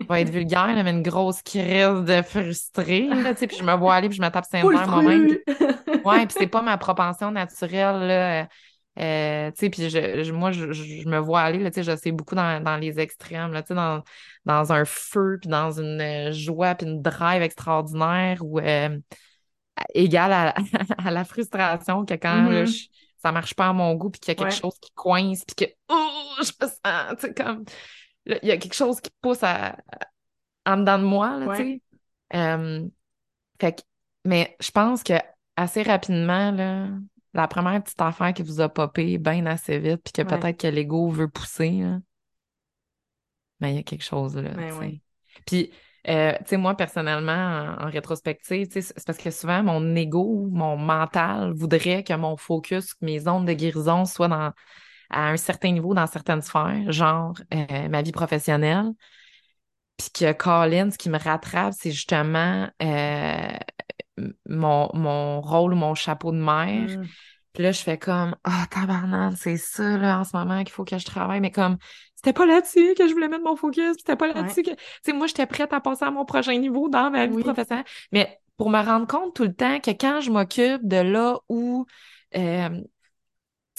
[0.00, 3.56] je vais être vulgaire, là, mais une grosse crise de frustré, là, tu sais, puis
[3.56, 5.26] je me vois aller, puis je me tape saint moi-même.
[5.26, 5.66] puis- fruit!
[6.04, 8.48] Ouais, puis c'est pas ma propension naturelle, là.
[8.98, 11.82] Euh, tu sais, puis je, je- moi, je, je- me vois aller, là, tu sais,
[11.82, 14.02] je sais beaucoup dans, dans les extrêmes, là, tu sais, dans,
[14.44, 18.98] dans un feu, puis dans une euh, joie, puis une drive extraordinaire, ou euh,
[19.94, 20.54] égale à,
[20.98, 22.66] à la frustration que quand là, Mhm.
[22.66, 22.86] je-
[23.18, 24.54] ça marche pas à mon goût, puis qu'il y a quelque Ouais.
[24.54, 26.10] chose qui coince, puis que, oh,
[26.42, 27.64] je me sens, tu sais, comme,
[28.26, 29.76] là, il y a quelque chose qui pousse à,
[30.66, 31.64] en dedans de moi, là, tu Ouais.
[31.64, 31.82] sais.
[32.34, 32.88] Euh,
[33.60, 33.82] fait que,
[34.26, 35.14] mais je pense que
[35.56, 36.88] assez rapidement, là,
[37.34, 40.38] la première petite affaire qui vous a popé bien assez vite, puis que Ouais.
[40.38, 41.98] peut-être que l'ego veut pousser, là,
[43.60, 44.98] ben, il y a quelque chose là, Ben.
[45.46, 45.70] Puis,
[46.08, 50.76] euh, tu sais, moi, personnellement, en, en rétrospective, c'est parce que souvent, mon ego, mon
[50.76, 54.52] mental voudrait que mon focus, que mes zones de guérison soient dans,
[55.10, 58.92] à un certain niveau dans certaines sphères, genre euh, ma vie professionnelle.
[59.96, 63.52] Puis que Colin, ce qui me rattrape, c'est justement euh,
[64.48, 66.98] mon, mon rôle mon chapeau de mère.
[66.98, 67.06] Mm.
[67.52, 70.84] Puis là, je fais comme, ah, tabarnak, c'est ça, là, en ce moment qu'il faut
[70.84, 71.40] que je travaille.
[71.40, 71.76] Mais comme,
[72.16, 74.70] c'était pas là-dessus que je voulais mettre mon focus, c'était pas là-dessus que...
[74.70, 77.42] Tu sais, moi, j'étais prête à passer à mon prochain niveau dans ma vie Oui.
[77.42, 77.84] professionnelle.
[78.10, 81.84] Mais pour me rendre compte tout le temps que quand je m'occupe de là où,
[82.36, 82.84] euh, tu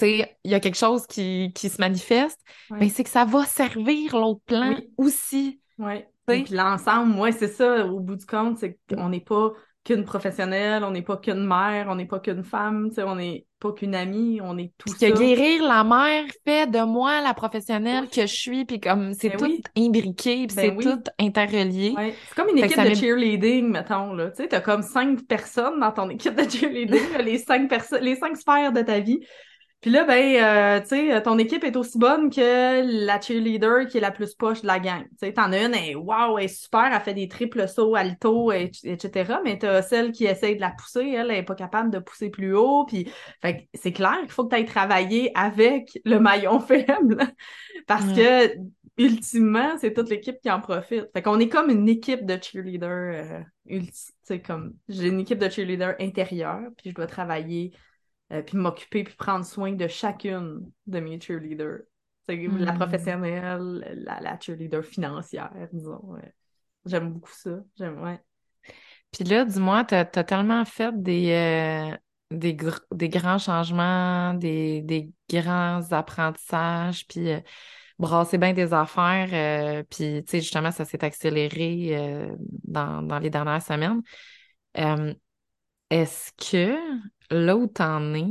[0.05, 2.79] sais, il y a quelque chose qui, qui se manifeste, Ouais.
[2.79, 4.89] ben, c'est que ça va servir l'autre plan Oui.
[4.97, 5.61] aussi.
[5.79, 6.07] Ouais.
[6.31, 9.51] Et puis l'ensemble, moi, c'est ça, au bout du compte, c'est qu'on n'est pas
[9.83, 13.15] qu'une professionnelle, on n'est pas qu'une mère, on n'est pas qu'une femme, tu sais, on
[13.15, 15.11] n'est pas qu'une amie, on est tout Puis ça.
[15.11, 19.29] que guérir la mère fait de moi la professionnelle que je suis, puis comme c'est
[19.29, 19.61] Ben tout oui.
[19.77, 20.83] imbriqué, puis Ben c'est oui.
[20.83, 21.93] tout interrelié.
[21.97, 22.15] Ouais.
[22.27, 24.31] C'est comme une Fait équipe de cheerleading, mettons, là.
[24.31, 28.03] Tu sais, t'as comme cinq personnes dans ton équipe de cheerleading, là, les cinq personnes,
[28.03, 29.19] les cinq sphères de ta vie.
[29.83, 33.97] Puis là, ben, euh, tu sais, ton équipe est aussi bonne que la cheerleader qui
[33.97, 35.03] est la plus poche de la gang.
[35.03, 37.93] Tu sais, t'en as une, elle, wow, elle est super, elle fait des triples sauts,
[37.93, 39.39] alto, etc.
[39.43, 42.29] Mais t'as celle qui essaye de la pousser, elle, elle est pas capable de pousser
[42.29, 42.85] plus haut.
[42.85, 47.17] Puis, fait c'est clair qu'il faut que tu ailles travailler avec le maillon faible.
[47.85, 48.55] Parce que,
[48.97, 51.09] ultimement, c'est toute l'équipe qui en profite.
[51.13, 53.79] Fait qu'on est comme une équipe de cheerleader, euh,
[54.25, 57.73] tu comme, j'ai une équipe de cheerleader intérieure, puis je dois travailler
[58.31, 61.81] euh, puis m'occuper, puis prendre soin de chacune de mes cheerleaders.
[62.27, 62.77] La hmm.
[62.77, 66.15] professionnelle, la, cheerleader financière, disons.
[66.85, 67.59] J'aime beaucoup ça.
[67.77, 68.19] J'aime, ouais.
[69.11, 71.97] Puis là, dis-moi, t'as as tellement fait des, euh,
[72.31, 72.57] des,
[72.91, 77.41] des, grands changements, des, des grands apprentissages, puis euh,
[77.99, 82.27] brasser bien des affaires, puis tu sais, justement, ça s'est accéléré
[82.63, 84.01] dans, dans les dernières semaines.
[85.93, 86.75] Est-ce que
[87.29, 88.25] là où t'en es,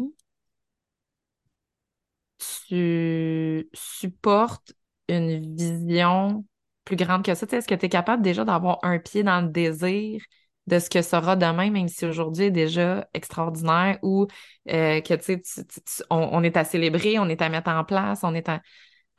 [2.66, 4.72] tu supportes
[5.08, 6.44] une vision
[6.84, 7.46] plus grande que ça?
[7.52, 10.20] Est-ce que tu es capable déjà d'avoir un pied dans le désir
[10.66, 14.26] de ce que sera demain, même si aujourd'hui est déjà extraordinaire ou
[14.68, 18.34] euh, que tu sais, on, est à célébrer, on est à mettre en place, on
[18.34, 18.60] est à,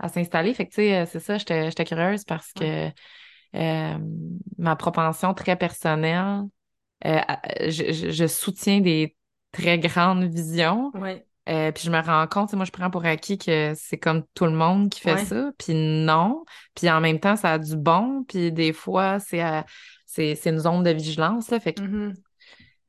[0.09, 0.53] s'installer?
[0.53, 2.89] Fait que tu sais, euh, c'est ça, j'étais curieuse parce que
[3.55, 3.97] euh,
[4.57, 6.43] ma propension très personnelle,
[7.03, 9.15] je, soutiens des
[9.51, 10.91] très grande vision.
[11.49, 14.45] Euh, puis je me rends compte, moi je prends pour acquis que c'est comme tout
[14.45, 16.43] le monde qui fait ça, puis non.
[16.75, 19.41] Puis en même temps, ça a du bon, puis des fois, c'est
[20.05, 22.13] c'est une zone de vigilance, là, fait que mm-hmm.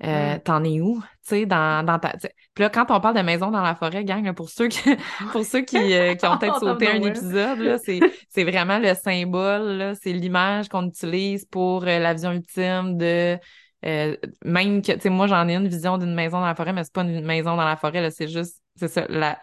[0.04, 2.12] euh, t'en es où, tu sais, dans, dans ta...
[2.12, 4.82] Puis là, quand on parle de maison dans la forêt, gang, pour ceux qui,
[5.32, 8.92] pour ceux qui, euh, qui ont peut-être sauté un épisode, là, c'est, c'est vraiment le
[8.94, 13.38] symbole, là, c'est l'image qu'on utilise pour la vision ultime de
[13.86, 16.72] euh, même que, tu sais, moi, j'en ai une vision d'une maison dans la forêt,
[16.72, 19.38] mais c'est pas une maison dans la forêt, là, c'est juste, c'est ça, la,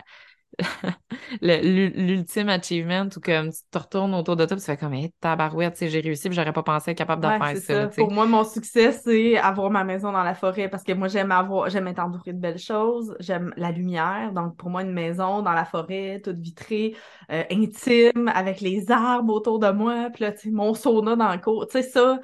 [1.41, 5.77] l'ultime achievement ou comme tu te retournes autour de toi tu fais comme hey, tabarouette
[5.80, 8.91] j'ai réussi puis j'aurais pas pensé être capable de faire ça, pour moi mon succès
[8.91, 12.34] c'est avoir ma maison dans la forêt parce que moi j'aime avoir j'aime être entourée
[12.34, 14.32] de belles choses j'aime la lumière.
[14.34, 16.95] Donc pour moi une maison dans la forêt toute vitrée
[17.32, 21.32] euh, intime avec les arbres autour de moi puis là tu sais mon sauna dans
[21.32, 22.19] le cours tu sais ça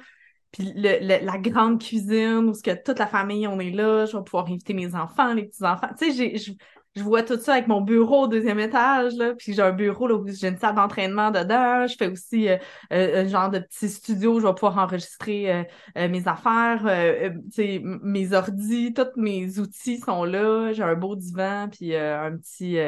[0.58, 4.16] puis le, la grande cuisine où ce que toute la famille on est là, je
[4.16, 5.88] vais pouvoir inviter mes enfants, les petits enfants.
[5.96, 6.52] Tu sais, je,
[6.96, 10.08] je vois tout ça avec mon bureau au deuxième étage là, puis j'ai un bureau
[10.08, 11.86] là où j'ai une salle d'entraînement dedans.
[11.86, 12.56] Je fais aussi euh,
[12.92, 15.64] euh, un genre de petit studio où je vais pouvoir enregistrer
[15.96, 20.72] euh, mes affaires, tu sais, mes ordis, tous mes outils sont là.
[20.72, 22.78] J'ai un beau divan puis un petit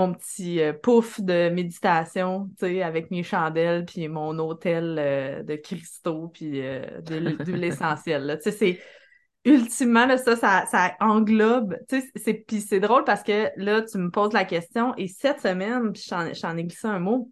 [0.00, 5.42] mon petit euh, pouf de méditation, tu sais, avec mes chandelles, puis mon hôtel euh,
[5.42, 8.38] de cristaux, puis euh, de, l'essentiel.
[8.42, 8.80] Tu sais, c'est
[9.44, 13.98] ultimement, là, ça, ça, englobe, tu sais, c'est, puis c'est drôle parce que là, tu
[13.98, 17.30] me poses la question, et cette semaine, puis j'en ai glissé un mot,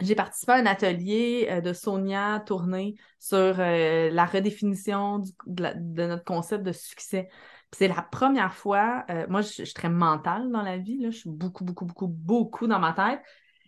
[0.00, 6.72] j'ai participé à un atelier de Sonia Tournée sur la redéfinition de, notre concept de
[6.72, 7.28] succès
[7.74, 11.18] c'est la première fois, euh, moi, je, suis très mentale dans la vie, là, je
[11.18, 13.20] suis beaucoup, beaucoup, beaucoup, beaucoup dans ma tête.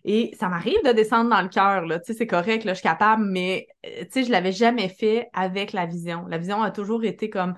[0.03, 2.79] Et ça m'arrive de descendre dans le cœur, là, tu sais, c'est correct, là, je
[2.79, 6.25] suis capable, mais, euh, tu sais, je l'avais jamais fait avec la vision.
[6.27, 7.55] La vision a toujours été comme,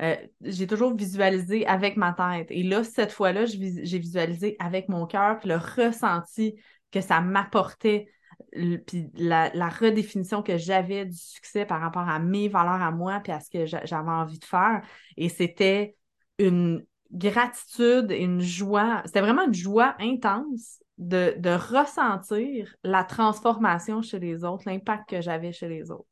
[0.00, 2.46] euh, j'ai toujours visualisé avec ma tête.
[2.50, 6.54] Et là, cette fois-là, j'ai visualisé avec mon cœur, le ressenti
[6.92, 8.08] que ça m'apportait
[8.52, 13.32] puis la, redéfinition que j'avais du succès par rapport à mes valeurs à moi, puis
[13.32, 14.82] à ce que j'avais envie de faire.
[15.16, 15.96] Et c'était
[16.38, 24.44] une gratitude une joie, c'était vraiment une joie intense de, ressentir la transformation chez les
[24.44, 26.08] autres, l'impact que j'avais chez les autres.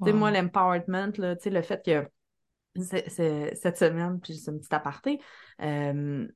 [0.00, 2.08] Tu sais, moi, l'empowerment, le fait que
[2.76, 5.18] cette semaine, puis c'est un petit aparté,
[5.60, 6.26] euh,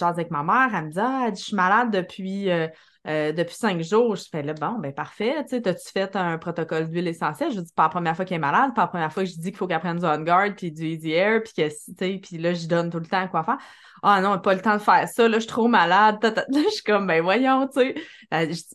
[0.00, 2.66] avec ma mère, elle me dit Ah, je suis malade depuis, euh,
[3.06, 4.16] euh, depuis cinq jours.
[4.16, 7.52] Je fais là, bon, ben parfait, tu sais, as-tu fait un protocole d'huile essentielle?
[7.52, 9.36] Je dis pas la première fois qu'elle est malade, pas la première fois que je
[9.36, 11.94] dis qu'il faut qu'elle prenne du On Guard puis du Easy Air, puis que, tu
[11.98, 13.58] sais, puis là, je donne tout le temps quoi faire
[14.06, 16.18] ah non, pas le temps de faire ça, là, je suis trop malade.
[16.22, 17.94] Là, je suis comme, ben voyons, tu sais.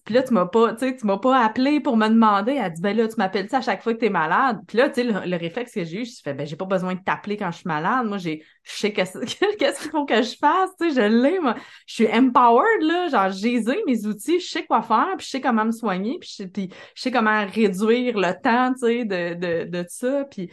[0.04, 2.54] Puis là, tu m'as pas, tu sais, tu m'as pas appelé pour me demander.
[2.54, 4.60] Elle dit, ben là, tu m'appelles ça à chaque fois que t'es malade?
[4.68, 6.96] Puis là, tu sais, le, réflexe que j'ai eu, je fais, ben j'ai pas besoin
[6.96, 8.08] de t'appeler quand je suis malade.
[8.08, 11.56] Moi, j'ai, je sais qu'est-ce qu'il faut que je fasse, tu sais, je l'ai, moi.
[11.86, 15.42] Je suis empowered, là, genre, j'ai mes outils, je sais quoi faire, puis je sais
[15.42, 19.70] comment me soigner, puis je, je sais comment réduire le temps, tu sais, de, de,
[19.70, 20.50] de ça, puis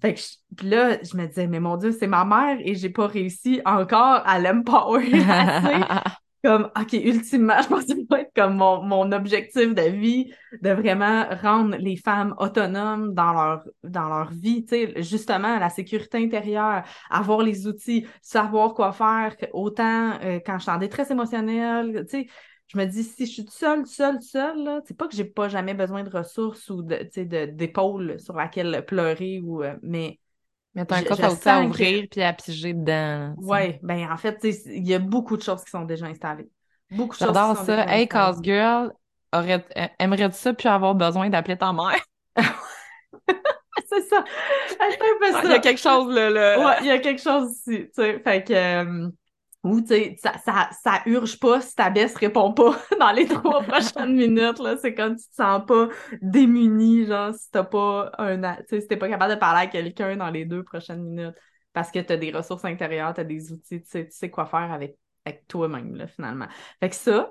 [0.00, 0.20] fait que
[0.56, 3.60] puis là, je me disais, mais mon Dieu, c'est ma mère et j'ai pas réussi
[3.64, 5.10] encore à l'empower.
[6.48, 10.32] comme, OK, ultimement, je pense que ça va être comme mon, mon objectif de vie,
[10.62, 15.68] de vraiment rendre les femmes autonomes dans leur, dans leur vie, tu sais, justement, la
[15.68, 21.10] sécurité intérieure, avoir les outils, savoir quoi faire, autant euh, quand je suis en détresse
[21.10, 22.26] émotionnelle, tu sais,
[22.68, 25.74] je me dis, si je suis seule, seule, seule, c'est pas que j'ai pas jamais
[25.74, 27.10] besoin de ressources ou de,
[27.44, 30.18] d'épaules sur laquelle pleurer ou, euh, mais
[30.74, 33.34] mais t'as un coffre à ouvrir puis à piger dedans.
[33.38, 36.48] Oui, ben en fait, il y a beaucoup de choses qui sont déjà installées.
[36.90, 37.86] Beaucoup de choses J'adore ça.
[37.88, 38.92] Hey, Cause Girl,
[39.32, 39.64] aurait...
[39.98, 42.02] aimerais-tu ça puis avoir besoin d'appeler ta mère?
[43.88, 44.24] c'est ça.
[45.44, 46.30] Il y a quelque chose là.
[46.30, 46.64] là.
[46.64, 47.86] Ouais, il y a quelque chose ici.
[47.86, 48.52] Tu sais, fait que.
[48.52, 49.08] Euh,
[49.68, 53.62] ou, tu ça, ça, ça urge pas si ta baisse répond pas dans les trois
[53.62, 54.76] prochaines minutes, là.
[54.76, 55.88] C'est comme tu te sens pas
[56.22, 60.16] démuni, genre, si t'as pas un, tu si t'es pas capable de parler à quelqu'un
[60.16, 61.34] dans les deux prochaines minutes.
[61.72, 64.72] Parce que t'as des ressources intérieures, t'as des outils, tu sais, tu sais quoi faire
[64.72, 66.46] avec, avec toi-même, là, finalement.
[66.80, 67.30] Fait que ça,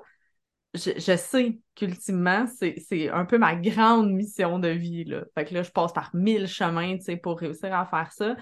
[0.74, 5.24] je, je sais qu'ultimement, c'est un peu ma grande mission de vie, là.
[5.34, 8.36] Fait que là, je passe par mille chemins, tu pour réussir à faire ça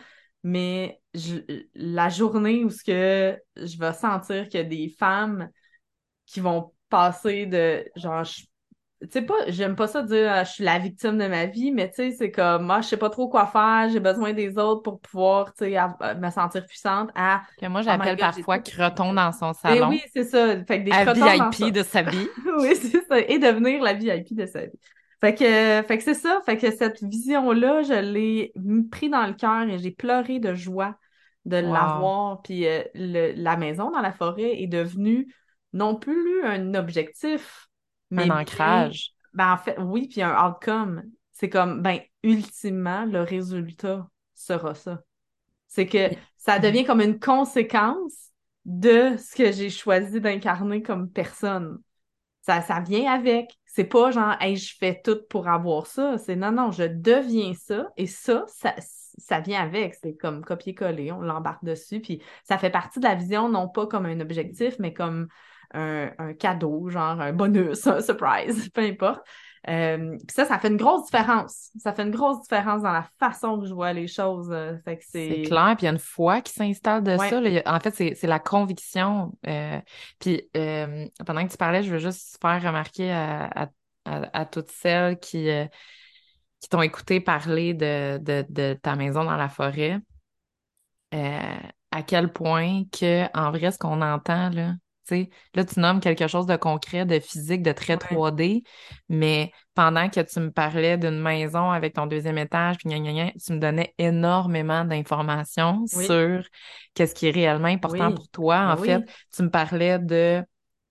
[0.46, 1.00] mais
[1.74, 5.48] la journée où ce que je vais sentir qu'il y a des femmes
[6.24, 10.62] qui vont passer de genre tu sais pas j'aime pas ça dire ah, je suis
[10.62, 13.28] la victime de ma vie mais tu sais c'est comme moi je sais pas trop
[13.28, 15.76] quoi faire j'ai besoin des autres pour pouvoir tu sais
[16.16, 19.88] me sentir puissante à que moi oh j'appelle parfois croton dans son eh salon.
[19.88, 20.64] oui c'est ça.
[20.64, 22.28] Fait que des à VIP de sa vie.
[22.58, 23.18] Oui c'est ça.
[23.18, 24.78] Et devenir la VIP de sa vie
[25.26, 26.40] fait que, fait que c'est ça.
[26.46, 28.52] Fait que cette vision-là, je l'ai
[28.92, 30.96] pris dans le cœur et j'ai pleuré de joie
[31.44, 32.42] de l'avoir.
[32.42, 35.34] Puis euh, la maison dans la forêt est devenue
[35.72, 37.68] non plus un objectif,
[38.10, 39.10] mais un ancrage.
[39.34, 41.02] Ben, en fait, oui, puis un outcome.
[41.32, 45.02] C'est comme, ben, ultimement, le résultat sera ça.
[45.66, 48.30] C'est que ça devient comme une conséquence
[48.64, 51.78] de ce que j'ai choisi d'incarner comme personne.
[52.46, 53.58] Ça, ça vient avec.
[53.66, 56.16] C'est pas genre, hey, je fais tout pour avoir ça.
[56.18, 57.88] C'est non, non, je deviens ça.
[57.96, 58.74] Et ça, ça,
[59.18, 59.94] ça vient avec.
[59.94, 61.12] C'est comme copier-coller.
[61.12, 62.00] On l'embarque dessus.
[62.00, 65.28] Puis ça fait partie de la vision, non pas comme un objectif, mais comme
[65.74, 69.26] un, un cadeau, genre un bonus, un surprise, peu importe.
[69.68, 71.70] Euh, ça, ça fait une grosse différence.
[71.78, 74.48] Ça fait une grosse différence dans la façon que je vois les choses.
[74.52, 75.42] Euh, c'est...
[75.42, 77.40] clair, puis il y a une foi qui s'installe de ça.
[77.66, 79.32] En fait, c'est, la conviction.
[79.46, 79.80] Euh,
[80.20, 85.48] puis pendant que tu parlais, je veux juste faire remarquer à, toutes celles qui,
[86.60, 89.98] qui t'ont écouté parler de, de, de, ta maison dans la forêt,
[91.12, 94.74] à quel point que, en vrai, ce qu'on entend, là,
[95.54, 98.62] là, tu nommes quelque chose de concret, de physique, de très 3D,
[99.08, 103.58] mais pendant que tu me parlais d'une maison avec ton deuxième étage, puis tu me
[103.58, 106.42] donnais énormément d'informations sur
[106.94, 108.72] qu'est-ce qui est réellement important pour toi.
[108.72, 109.02] En fait,
[109.34, 110.42] tu me parlais de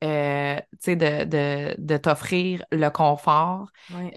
[0.04, 3.70] euh, de, de, de t'offrir le confort.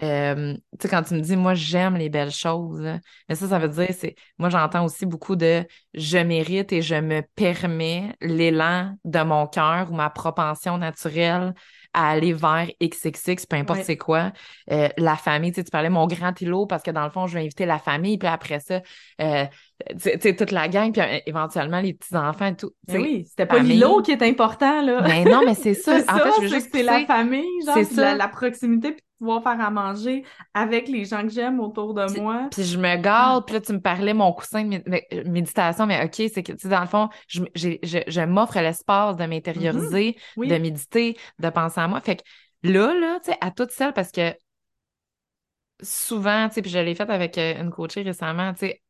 [0.03, 2.81] Euh, tu sais, quand tu me dis, moi, j'aime les belles choses,
[3.27, 6.95] mais ça, ça veut dire, c'est, moi, j'entends aussi beaucoup de je mérite et je
[6.95, 11.53] me permets l'élan de mon cœur ou ma propension naturelle
[11.93, 14.31] à aller vers XXX, peu importe c'est quoi.
[14.71, 17.27] Euh, la famille, tu sais, tu parlais mon grand îlot parce que dans le fond,
[17.27, 18.81] je vais inviter la famille, puis après ça,
[19.21, 19.45] euh,
[19.91, 22.71] tu sais, toute la gang, puis euh, éventuellement les petits-enfants et tout.
[22.89, 25.01] oui, c'était pas l'îlot qui est important, là.
[25.01, 25.97] Mais non, mais c'est ça.
[26.07, 29.61] en fait, je veux juste c'est la famille, genre, c'est La, proximité, puis pouvoir faire
[29.61, 32.47] à manger avec les gens que j'aime autour de moi.
[32.51, 34.81] Puis je me garde, puis là, tu me parlais mon coussin de
[35.13, 38.59] euh, méditation, mais OK, c'est que, tu sais, dans le fond, je, je, je, m'offre
[38.59, 40.49] l'espace de m'intérioriser, mm-hmm.
[40.49, 42.01] de méditer, de penser à moi.
[42.01, 42.23] Fait que
[42.63, 44.33] là, là, tu sais, à toutes celles, parce que
[45.81, 48.81] souvent, tu sais, puis je l'ai fait avec euh, une coachée récemment, tu sais,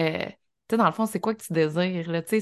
[0.00, 0.26] euh,
[0.74, 2.40] sais, dans le fond, c'est quoi que tu désires, là, tu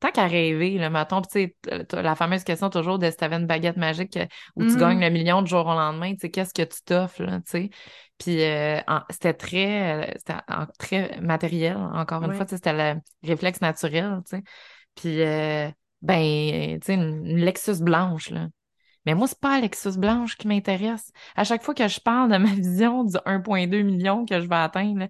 [0.00, 1.56] tant qu'à rêver, tu sais,
[1.92, 4.78] la fameuse question toujours de si t'avais une baguette magique euh, où tu mm-hmm.
[4.78, 7.70] gagnes le million de jour au lendemain, tu qu'est-ce que tu t'offres, tu
[8.18, 8.80] puis euh,
[9.10, 10.40] c'était très, c'était
[10.78, 14.42] très matériel, encore une fois, tu c'était le réflexe naturel, tu
[14.94, 15.18] puis,
[16.02, 18.48] ben, tu sais, une, Lexus blanche, là,
[19.06, 21.10] mais moi, c'est pas Lexus blanche qui m'intéresse.
[21.34, 24.56] À chaque fois que je parle de ma vision du 1,2 million que je vais
[24.56, 25.08] atteindre,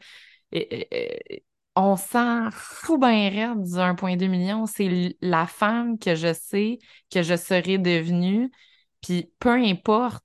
[0.53, 4.67] et, on s'en fout bien raide du 1,2 million.
[4.67, 6.79] C'est la femme que je sais
[7.11, 8.51] que je serai devenue.
[9.03, 10.25] Puis peu importe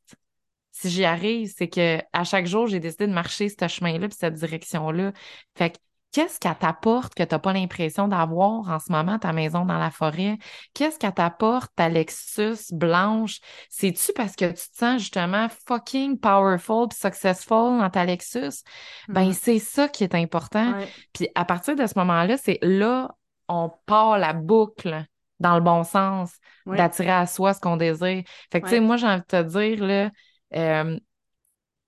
[0.71, 4.17] si j'y arrive, c'est que à chaque jour, j'ai décidé de marcher ce chemin-là puis
[4.19, 5.12] cette direction-là.
[5.55, 5.77] Fait que
[6.12, 9.77] Qu'est-ce qu'elle t'apporte que tu n'as pas l'impression d'avoir en ce moment ta maison dans
[9.77, 10.37] la forêt?
[10.73, 13.39] Qu'est-ce qu'elle t'apporte ta Lexus blanche?
[13.69, 18.63] C'est-tu parce que tu te sens justement fucking powerful puis successful dans ta Lexus?
[19.10, 19.33] Ben, mm.
[19.33, 20.75] c'est ça qui est important.
[21.13, 23.15] Puis à partir de ce moment-là, c'est là,
[23.47, 25.05] on part la boucle
[25.39, 26.33] dans le bon sens,
[26.65, 28.23] d'attirer à soi ce qu'on désire.
[28.51, 30.10] Fait que, tu sais, moi, j'ai envie de te dire, là,
[30.55, 30.99] euh,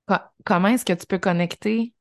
[0.08, 0.16] co-
[0.46, 1.94] comment est-ce que tu peux connecter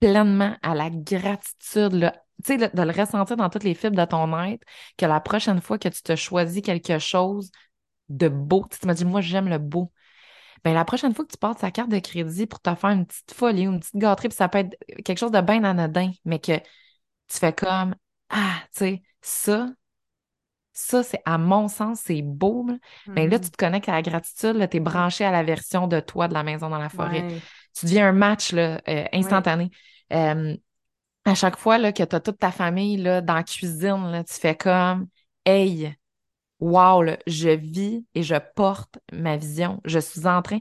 [0.00, 2.12] pleinement à la gratitude, là,
[2.44, 4.62] tu sais, de, le ressentir dans toutes les fibres de ton être,
[4.96, 7.50] que la prochaine fois que tu te choisis quelque chose
[8.08, 9.90] de beau, tu tu m'as dit, moi, j'aime le beau.
[10.64, 13.06] Ben, la prochaine fois que tu passes ta carte de crédit pour te faire une
[13.06, 16.10] petite folie ou une petite gâterie, puis ça peut être quelque chose de bien anodin,
[16.24, 17.94] mais que tu fais comme,
[18.30, 19.68] ah, tu sais, ça,
[20.72, 22.74] ça, c'est, à mon sens, c'est beau, là.
[23.06, 23.44] Mais là, Mhm.
[23.44, 26.34] tu te connectes à la gratitude, là, t'es branché à la version de toi de
[26.34, 27.22] la maison dans la forêt.
[27.22, 27.38] Ouais.
[27.78, 29.70] Tu deviens un match, là, euh, instantané.
[30.12, 30.56] Euh,
[31.24, 34.34] à chaque fois, là, que t'as toute ta famille, là, dans la cuisine, là, tu
[34.34, 35.08] fais comme,
[35.44, 35.94] hey,
[36.60, 39.80] wow, là, je vis et je porte ma vision.
[39.84, 40.58] Je suis en train.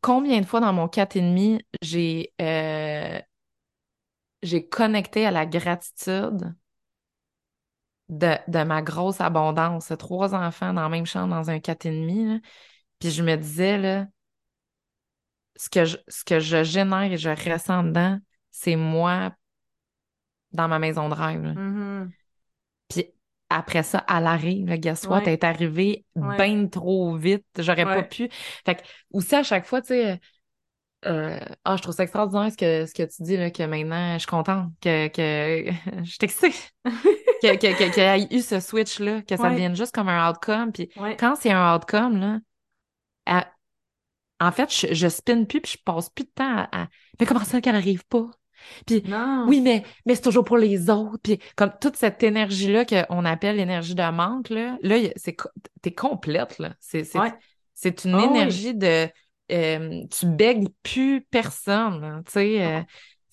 [0.00, 3.20] Combien de fois dans mon 4,5, j'ai euh,
[4.42, 6.54] j'ai connecté à la gratitude
[8.08, 9.92] de, de ma grosse abondance.
[9.98, 12.38] Trois enfants dans la même chambre dans un 4,5, là.
[13.00, 14.06] Puis je me disais, là,
[15.56, 18.18] ce que je, ce que je génère et je ressens dedans,
[18.50, 19.32] c'est moi
[20.52, 21.42] dans ma maison de rêve.
[21.42, 22.10] Mhm.
[22.88, 23.06] Puis
[23.48, 25.32] après ça, elle arrive, le guess what, Ouais.
[25.34, 26.36] est arrivée Ouais.
[26.36, 27.44] bien trop vite.
[27.58, 28.28] J'aurais pas pu.
[28.64, 28.82] Fait que,
[29.12, 30.20] aussi, à chaque fois, tu sais,
[31.06, 34.14] euh, ah, je trouve ça extraordinaire ce que, ce que tu dis, là, que maintenant,
[34.14, 35.70] je suis contente, que, que,
[36.04, 36.52] je suis excitée,
[36.84, 40.30] que, que, que- qu'il y ait eu ce switch-là, que ça devienne juste comme un
[40.30, 40.72] outcome.
[40.72, 40.88] Puis
[41.18, 42.38] quand c'est un outcome, là,
[43.26, 43.46] à-
[44.40, 46.88] en fait, je, je spin plus, puis je passe plus de temps à, à-
[47.20, 48.26] mais comment ça qu'elle arrive pas?
[48.86, 49.44] Puis Non.
[49.48, 51.18] oui, mais, mais c'est toujours pour les autres.
[51.22, 55.36] Puis comme toute cette énergie-là qu'on appelle l'énergie de manque, là, là, c'est,
[55.82, 56.74] t'es complète, là.
[56.80, 57.32] C'est, c'est, Ouais.
[57.74, 58.38] c'est une Ah oui.
[58.38, 59.08] énergie de,
[59.52, 62.64] euh, tu bègues plus personne, tu sais.
[62.64, 62.80] euh,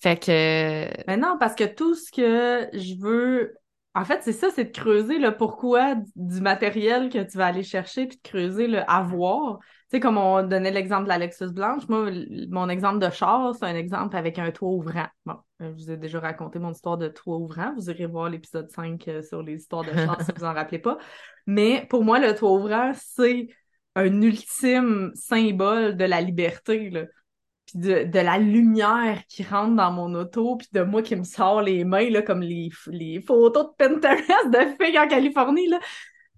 [0.00, 3.54] fait que, Mais non, parce que tout ce que je veux,
[3.94, 7.62] en fait, c'est ça, c'est de creuser le pourquoi du- matériel que tu vas aller
[7.62, 9.58] chercher, puis de creuser le avoir.
[9.60, 12.10] Tu sais, comme on donnait l'exemple de la Lexus blanche, moi,
[12.50, 15.06] mon exemple de char, c'est un exemple avec un toit ouvrant.
[15.24, 17.72] Bon, je vous ai déjà raconté mon histoire de toit ouvrant.
[17.76, 20.80] Vous irez voir l'épisode 5 euh, sur les histoires de char si vous en rappelez
[20.80, 20.98] pas.
[21.46, 23.48] Mais pour moi, le toit ouvrant, c'est
[23.94, 27.04] un ultime symbole de la liberté, là
[27.74, 31.84] de, la lumière qui rentre dans mon auto, puis de moi qui me sort les
[31.84, 35.80] mains, comme les, les photos de Pinterest de filles en Californie, là.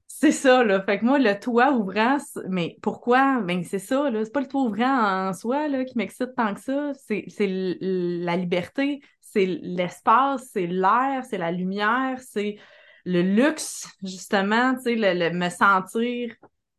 [0.08, 0.80] C'est ça, là.
[0.82, 2.16] Fait que moi, le toit ouvrant,
[2.48, 3.40] mais pourquoi?
[3.42, 4.24] Ben, c'est ça, là.
[4.24, 6.92] C'est pas le toit ouvrant en soi, qui m'excite tant que ça.
[6.94, 12.56] C'est, la liberté, c'est l'espace, c'est l'air, c'est la lumière, c'est
[13.04, 16.34] le luxe, justement, tu le, le me sentir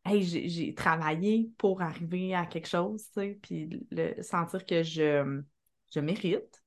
[0.08, 5.42] hey, j'ai travaillé pour arriver à quelque chose, tu sais, puis le sentir que je,
[5.94, 6.62] je mérite.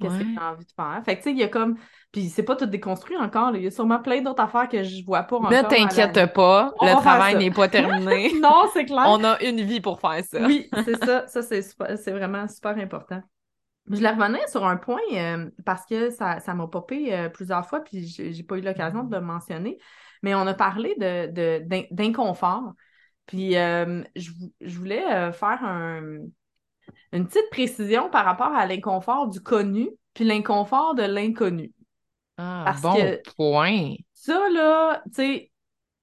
[0.00, 0.30] Qu'est-ce que Ouais.
[0.34, 1.02] j'ai envie de faire?
[1.04, 1.76] Fait que, tu sais, il y a comme.
[2.10, 3.58] Puis c'est pas tout déconstruit encore, là.
[3.58, 5.50] Il y a sûrement plein d'autres affaires que je vois pas encore.
[5.50, 8.32] ne la- t'inquiète pas, On le travail n'est pas terminé.
[8.40, 9.04] non, c'est clair.
[9.06, 10.46] On a une vie pour faire ça.
[10.46, 11.26] Oui, c'est ça.
[11.28, 13.20] Ça, c'est super- c'est vraiment super important.
[13.90, 17.66] Je voulais revenir sur un point euh, parce que ça, ça m'a popé euh, plusieurs
[17.66, 19.78] fois, puis j'ai pas eu l'occasion de le mentionner.
[20.22, 22.72] Mais on a parlé de, de- d'inconfort.
[23.26, 24.30] Puis euh, je,
[24.60, 26.18] je voulais faire un-
[27.12, 31.72] une petite précision par rapport à l'inconfort du connu, puis l'inconfort de l'inconnu.
[32.38, 33.94] Ah, Parce bon que- point.
[34.14, 35.49] Ça, là, tu sais,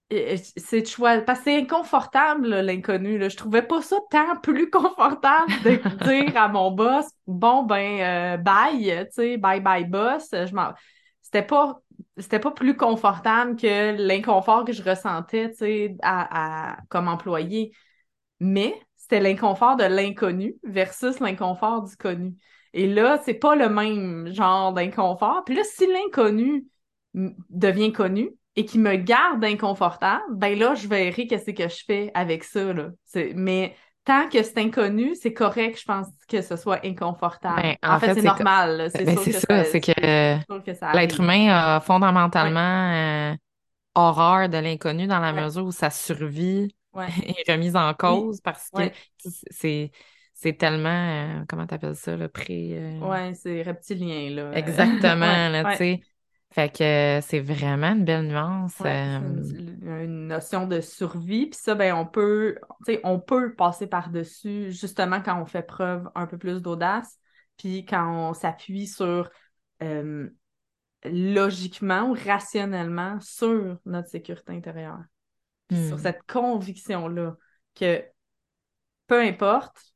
[0.09, 1.19] c'est de choix.
[1.21, 3.19] Parce que c'est inconfortable, l'inconnu.
[3.29, 8.37] Je trouvais pas ça tant plus confortable de dire à mon boss, bon, ben, euh,
[8.37, 10.29] bye, tu sais, bye bye boss.
[10.31, 10.73] Je m'en...
[11.21, 11.81] C'était pas,
[12.17, 17.73] c'était pas plus confortable que l'inconfort que je ressentais, tu sais, à, à- comme employé.
[18.39, 22.35] Mais c'était l'inconfort de l'inconnu versus l'inconfort du connu.
[22.73, 25.43] Et là, c'est pas le même genre d'inconfort.
[25.45, 26.67] Puis là, si l'inconnu
[27.13, 32.11] devient connu et qui me garde inconfortable, ben là, je verrai qu'est-ce que je fais
[32.15, 32.89] avec ça, là.
[33.35, 37.55] Mais tant que c'est inconnu, c'est correct, je pense, que ce soit inconfortable.
[37.55, 38.89] Ben, en, en fait, fait, c'est normal.
[38.91, 43.35] C'est Ben, sûr c'est que ça, c'est que que l'être humain a fondamentalement euh,
[43.95, 45.41] horreur de l'inconnu dans la Ouais.
[45.43, 47.07] mesure où sa survie Ouais.
[47.47, 48.91] est remise en cause parce que
[49.51, 49.91] c'est
[50.33, 50.89] c'est tellement
[51.41, 54.51] euh, comment t'appelles ça le pré euh, Ouais, c'est reptilien, là.
[54.57, 56.01] exactement là tu sais
[56.51, 56.83] fait que
[57.19, 61.47] euh, c'est vraiment une belle nuance Ouais, euh, une, une notion de survie.
[61.47, 65.63] Puis ça, ben, on peut, tu sais, on peut passer par-dessus justement quand on fait
[65.63, 67.17] preuve un peu plus d'audace,
[67.57, 69.29] puis quand on s'appuie sur
[69.81, 70.29] euh,
[71.05, 75.01] logiquement ou rationnellement sur notre sécurité intérieure.
[75.67, 75.89] Puis Hmm.
[75.89, 77.37] sur cette conviction-là
[77.75, 78.03] que
[79.07, 79.93] peu importe,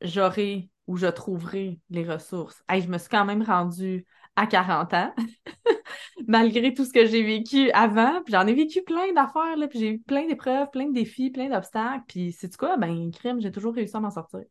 [0.00, 2.62] j'aurai ou je trouverai les ressources.
[2.68, 4.06] Hey, je me suis quand même rendue
[4.36, 5.14] à 40 ans.
[6.26, 8.22] malgré tout ce que j'ai vécu avant.
[8.22, 11.30] Puis j'en ai vécu plein d'affaires, là, puis j'ai eu plein d'épreuves, plein de défis,
[11.30, 12.04] plein d'obstacles.
[12.08, 12.76] Puis c'est quoi?
[12.76, 14.42] Ben, crime, j'ai toujours réussi à m'en sortir.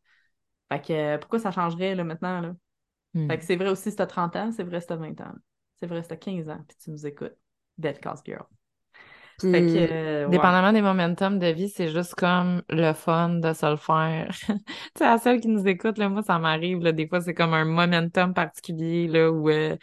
[0.71, 2.41] Fait que euh, pourquoi ça changerait là, maintenant?
[2.41, 2.55] Là?
[3.13, 3.27] Hmm.
[3.27, 5.33] Fait que c'est vrai aussi si t'as 30 ans, c'est vrai si t'as 20 ans.
[5.75, 7.35] C'est vrai si t'as 15 ans, puis tu nous écoutes.
[7.77, 8.45] Belle casse girl.
[9.39, 10.29] Puis, Fait que, euh, ouais.
[10.31, 14.29] dépendamment des momentum de vie, c'est juste comme le fun de se le faire.
[14.47, 14.53] tu
[14.97, 17.53] sais, à celles qui nous écoutent, là, moi, ça m'arrive, là, des fois, c'est comme
[17.53, 19.75] un momentum particulier, là, où, euh,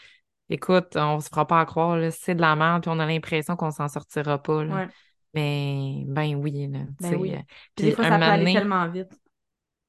[0.48, 3.07] écoute, on se fera pas à croire, là, c'est de la merde, puis on a
[3.07, 4.74] l'impression qu'on s'en sortira pas, là.
[4.74, 4.88] Ouais.
[5.34, 7.34] Mais, ben oui, là, Ben oui.
[7.34, 7.38] euh,
[7.76, 9.09] Puis des fois, un ça peut aller donné- tellement vite.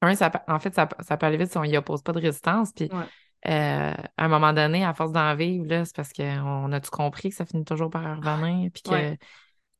[0.02, 2.20] un, ça, en fait, ça, ça peut aller vite si on y oppose pas de
[2.20, 2.72] résistance.
[2.72, 3.50] Puis, Ouais.
[3.50, 7.30] euh, à un moment donné, à force d'en vivre, là, c'est parce qu'on a-tu compris
[7.30, 9.18] que ça finit toujours par revenir, puis que, Ouais.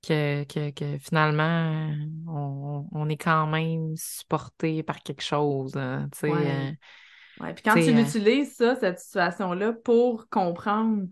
[0.07, 1.91] Que, que, que finalement,
[2.29, 5.77] on, on est quand même supporté par quelque chose.
[5.77, 6.49] hein, tu sais, Ouais.
[6.49, 6.73] euh,
[7.41, 11.07] Ouais, puis quand tu euh, l'utilises, ça, cette situation-là, pour comprendre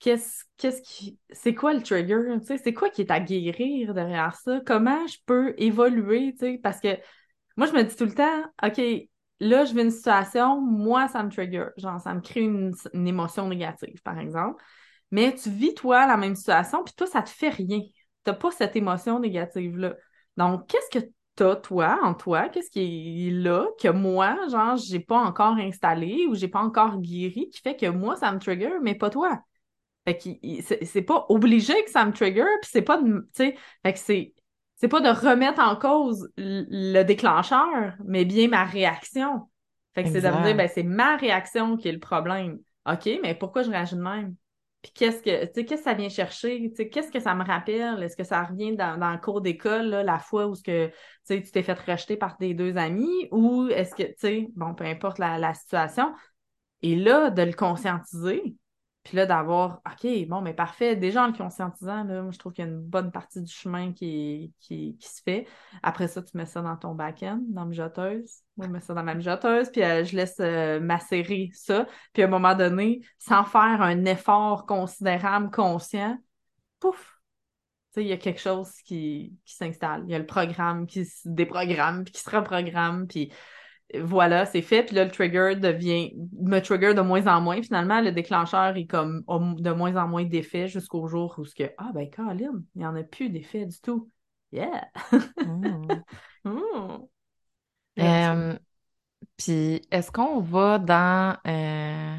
[0.00, 3.94] qu'est-ce qu'est-ce qui c'est quoi le trigger, tu sais, c'est quoi qui est à guérir
[3.94, 6.88] derrière ça, comment je peux évoluer, tu sais, parce que
[7.56, 8.78] moi, je me dis tout le temps, OK,
[9.40, 13.08] là, je vis une situation, moi, ça me trigger, genre, ça me crée une, une
[13.08, 14.62] émotion négative, par exemple,
[15.10, 17.80] mais tu vis, toi, la même situation, puis toi, ça te fait rien.
[18.24, 19.94] T'as pas cette émotion négative-là.
[20.36, 21.04] Donc, qu'est-ce que
[21.36, 22.48] t'as, toi, en toi?
[22.48, 26.98] Qu'est-ce qui est là que moi, genre, j'ai pas encore installé ou j'ai pas encore
[27.00, 29.40] guéri qui fait que moi, ça me trigger, mais pas toi?
[30.06, 33.54] Fait que c'est pas obligé que ça me trigger, puis c'est pas de, fait
[33.84, 34.34] que c'est
[34.76, 39.50] c'est pas de remettre en cause le déclencheur, mais bien ma réaction.
[39.94, 42.58] Fait que c'est de me dire, ben, c'est ma réaction qui est le problème.
[42.90, 44.34] OK, mais pourquoi je réagis de même?
[44.82, 46.70] Puis qu'est-ce que, tu sais, qu'est-ce que ça vient chercher?
[46.70, 48.02] Tu sais, qu'est-ce que ça me rappelle?
[48.02, 50.94] Est-ce que ça revient dans, dans le cours d'école, la fois où ce que, tu
[51.24, 53.28] sais, tu t'es fait rejeter par tes deux amis?
[53.30, 56.14] Ou est-ce que, tu sais, bon, peu importe la, la situation.
[56.82, 58.56] Et là, de le conscientiser,
[59.10, 60.94] puis là, d'avoir, OK, bon, mais parfait.
[60.94, 63.52] Déjà, en le conscientisant, là, moi, je trouve qu'il y a une bonne partie du
[63.52, 65.48] chemin qui, qui, se fait.
[65.82, 68.42] Après ça, tu mets ça dans ton back-end, dans la mijoteuse.
[68.56, 71.88] Moi, je mets ça dans ma mijoteuse, puis euh, je laisse euh, macérer ça.
[72.12, 76.16] Puis à un moment donné, sans faire un effort considérable, conscient,
[76.78, 77.20] pouf!
[77.92, 80.04] Tu sais, il y a quelque chose qui, qui s'installe.
[80.06, 83.32] Il y a le programme qui se déprogramme, puis qui se reprogramme, puis
[83.98, 84.84] voilà, c'est fait.
[84.84, 87.62] Puis là, le trigger devient, me trigger de moins en moins.
[87.62, 91.54] Finalement, le déclencheur est comme a de moins en moins d'effet jusqu'au jour où ce
[91.54, 94.10] que, ah ben, Colin, il n'y en a plus d'effet du tout.
[94.52, 94.88] Yeah!
[95.44, 95.86] hmm.
[96.42, 97.08] Mm.
[97.98, 98.58] Euh,
[99.36, 101.36] Puis, est-ce qu'on va dans...
[101.46, 102.16] euh,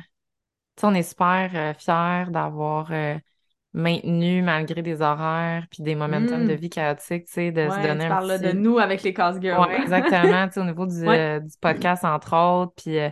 [0.77, 3.17] Tu sais, on est super euh, fiers d'avoir euh,
[3.73, 6.47] maintenu, malgré des horaires puis des momentum Mm.
[6.47, 9.13] de vie chaotiques, tu sais, de se donner tu un parles de nous avec les
[9.13, 9.59] casse girls.
[9.65, 11.19] Ouais, exactement, tu sais, au niveau du, Ouais.
[11.19, 12.73] euh, du podcast, entre autres.
[12.75, 13.09] Puis euh,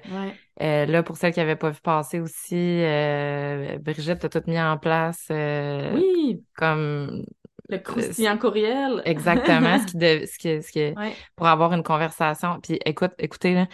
[0.62, 4.60] euh, là, pour celles qui n'avaient pas vu passer aussi, euh, Brigitte a tout mis
[4.60, 7.24] en place euh, Oui, comme
[7.70, 9.02] le croustillant courriel.
[9.06, 10.94] exactement ce qui, de, ce qui, ce qui,
[11.38, 12.60] pour avoir une conversation.
[12.62, 13.68] Puis écoute, écoutez, là,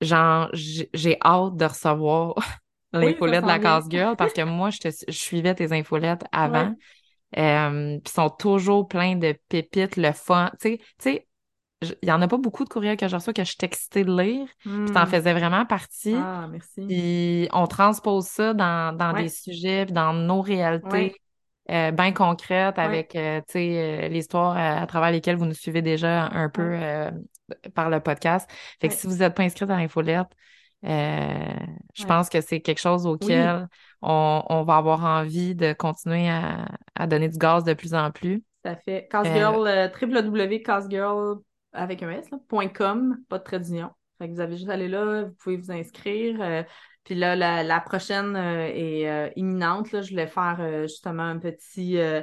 [0.00, 2.34] genre, j'ai hâte de recevoir
[2.98, 3.80] l'infolette de la s'en vient.
[3.80, 6.74] casse girl parce que moi, je, te, je suivais tes infolettes avant.
[7.36, 10.50] Euh, puis sont toujours pleins de pépites, le fun.
[10.60, 11.26] Tu sais,
[11.82, 14.04] il y en a pas beaucoup de courriels que je reçois que je suis excitée
[14.04, 14.46] de lire.
[14.62, 15.06] Puis t'en Mm.
[15.06, 16.14] faisais vraiment partie.
[16.16, 16.86] Ah, merci.
[16.86, 19.24] Puis on transpose ça dans, dans Ouais.
[19.24, 21.14] des sujets, dans nos réalités Ouais.
[21.70, 25.54] euh, bien concrètes avec, euh, tu sais, euh, l'histoire à, à travers lesquelles vous nous
[25.54, 27.10] suivez déjà un peu euh,
[27.74, 28.48] par le podcast.
[28.80, 30.24] Fait que si vous n'êtes pas inscrit à l'infolette, euh,
[30.84, 32.08] je Ouais.
[32.08, 33.68] pense que c'est quelque chose auquel
[34.02, 38.10] on, on va avoir envie de continuer à, à donner du gaz de plus en
[38.10, 38.42] plus.
[38.64, 39.08] À fait.
[39.10, 41.38] Cassegirl, euh, www.cassegirl
[41.72, 42.38] avec un S, là,
[42.74, 43.90] .com, pas de trait d'union.
[44.18, 46.40] Fait que vous avez juste à aller là, vous pouvez vous inscrire.
[46.40, 46.62] euh,
[47.04, 49.92] puis là, la, la prochaine euh, est euh, imminente.
[49.92, 51.98] Là, je voulais faire euh, justement un petit.
[51.98, 52.22] euh,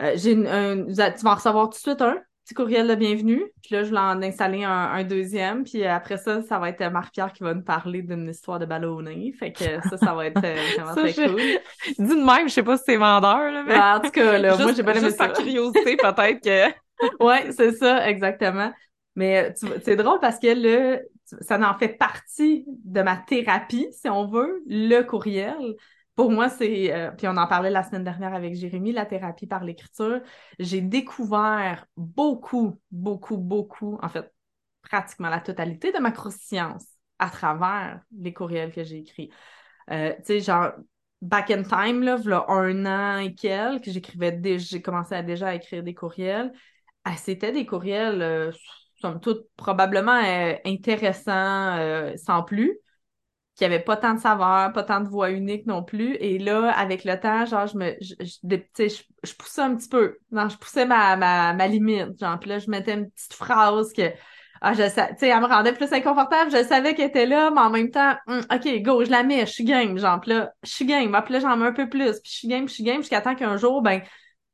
[0.00, 2.18] euh, j'ai une- un- tu vas en recevoir tout de suite un
[2.48, 3.44] petit courriel de bienvenue.
[3.62, 5.64] Puis là, je voulais en installer un, un deuxième.
[5.64, 9.34] Puis après ça, ça va être Marie-Pierre qui va nous parler d'une histoire de ballonné.
[9.38, 11.40] Fait que ça, ça va être euh, vraiment Ça, très je- cool.
[12.06, 14.56] Dis de même, je sais pas si c'est vendeur, là, mais en tout cas, là,
[14.58, 15.28] moi, j'ai bien aimé ça.
[15.28, 16.74] curiosité, peut-être que...
[17.20, 18.72] Ouais, c'est ça, exactement.
[19.14, 21.02] Mais euh, c'est drôle parce que le,
[21.42, 25.76] ça en fait partie de ma thérapie, si on veut, le courriel.
[26.18, 29.46] Pour moi, c'est, euh, puis on en parlait la semaine dernière avec Jérémy, la thérapie
[29.46, 30.20] par l'écriture.
[30.58, 34.28] J'ai découvert beaucoup, beaucoup, beaucoup, en fait,
[34.82, 36.84] pratiquement la totalité de ma croustillance
[37.20, 39.30] à travers les courriels que j'ai écrits.
[39.92, 40.72] Euh, tu sais, genre,
[41.22, 45.54] back in time, là, v'là un an et quelques, j'écrivais j'ai commencé à déjà à
[45.54, 46.50] écrire des courriels.
[47.04, 48.50] Ah, c'était des courriels, euh,
[49.00, 50.20] somme toute, probablement
[50.64, 52.76] intéressants, sans plus.
[53.58, 56.14] Qui avait pas tant de saveur, pas tant de voix unique non plus.
[56.20, 59.88] Et là, avec le temps, genre, je me, je, je, je, je poussais un petit
[59.88, 60.16] peu.
[60.30, 62.18] Non, je poussais ma, ma, ma limite.
[62.20, 64.12] Genre, puis là, je mettais une petite phrase que,
[64.60, 66.52] ah, je sais, tu sais, elle me rendait plus inconfortable.
[66.52, 69.40] Je savais qu'elle était là, mais en même temps, hum, OK, go, je la mets,
[69.44, 69.98] je suis game.
[69.98, 71.20] Genre, puis là, je suis game.
[71.24, 72.20] Puis là, j'en mets un peu plus.
[72.20, 74.02] Puis je suis game, je suis game, jusqu'à temps qu'un jour, ben,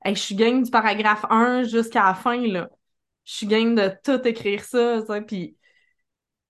[0.07, 2.71] je suis game du paragraphe 1 jusqu'à la fin, là.
[3.27, 5.57] Je suis game de tout écrire ça, sais, puis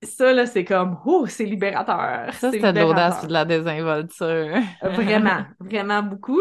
[0.05, 2.33] ça, là, c'est comme, ouh, c'est libérateur.
[2.35, 4.59] Ça, c'est de l'audace de la désinvolture.
[4.83, 6.41] vraiment, vraiment beaucoup.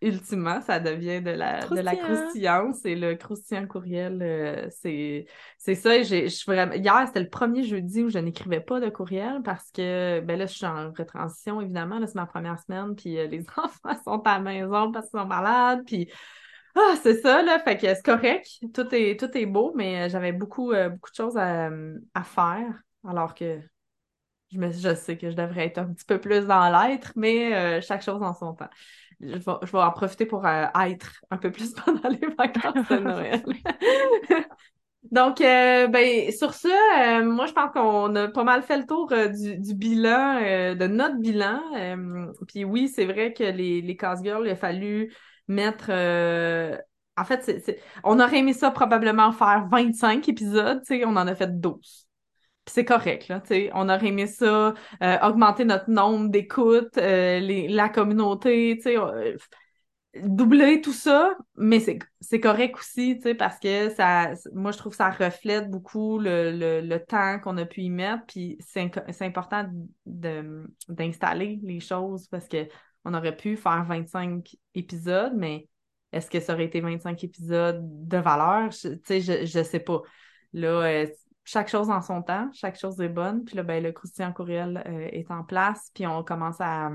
[0.00, 5.74] Ultimement, ça devient de la, de la croustillance et le croustillant courriel, euh, c'est, c'est
[5.74, 6.00] ça.
[6.02, 6.72] J'ai, je vraiment...
[6.72, 10.46] Hier, c'était le premier jeudi où je n'écrivais pas de courriel parce que, ben là,
[10.46, 11.98] je suis en retransition, évidemment.
[11.98, 15.18] Là, c'est ma première semaine, puis euh, les enfants sont à la maison parce qu'ils
[15.18, 16.08] sont malades, puis
[16.76, 17.58] ah, c'est ça, là.
[17.58, 18.46] Fait que c'est correct.
[18.72, 21.70] Tout est, tout est beau, mais euh, j'avais beaucoup, beaucoup de choses à,
[22.14, 22.72] à faire.
[23.04, 23.60] Alors que
[24.50, 27.54] je, me, je sais que je devrais être un petit peu plus dans l'être, mais
[27.54, 28.70] euh, chaque chose en son temps.
[29.20, 32.88] Je vais, je vais en profiter pour euh, être un peu plus pendant les vacances
[32.88, 33.42] de Noël.
[35.10, 39.06] Donc, euh, ben, sur ça, moi, je pense qu'on a pas mal fait le tour
[39.08, 41.62] du, bilan, de notre bilan.
[42.46, 45.14] Puis oui, c'est vrai que les, les casse-girls, il a fallu
[45.46, 45.90] mettre...
[45.90, 51.34] en fait, on aurait aimé ça probablement faire 25 épisodes, tu sais, on en a
[51.34, 52.07] fait 12
[52.68, 57.88] c'est correct, là, tu on aurait aimé ça, euh, augmenter notre nombre d'écoutes, euh, la
[57.88, 59.36] communauté, tu sais, euh,
[60.22, 61.80] doubler tout ça, mais
[62.20, 66.18] c'est correct aussi, tu sais, parce que ça, moi, je trouve que ça reflète beaucoup
[66.18, 69.68] le, le, temps qu'on a pu y mettre, puis c'est important
[70.06, 72.66] d'installer les choses, parce que
[73.04, 75.68] on aurait pu faire 25 épisodes, mais
[76.12, 78.70] est-ce que ça aurait été 25 épisodes de valeur?
[78.70, 80.02] Tu sais, je, je sais pas.
[80.52, 81.06] Là,
[81.48, 83.42] chaque chose en son temps, chaque chose est bonne.
[83.44, 86.90] Puis là, ben, le croustillant courriel euh, est en place, puis on commence à,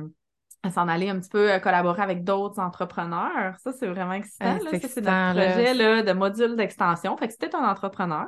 [0.71, 3.57] s'en aller un petit peu euh, collaborer avec d'autres entrepreneurs.
[3.59, 4.59] Ça, c'est vraiment excitant.
[4.59, 7.17] ça, c'est notre projet là, de module d'extension.
[7.17, 8.27] Fait que si tu un entrepreneur,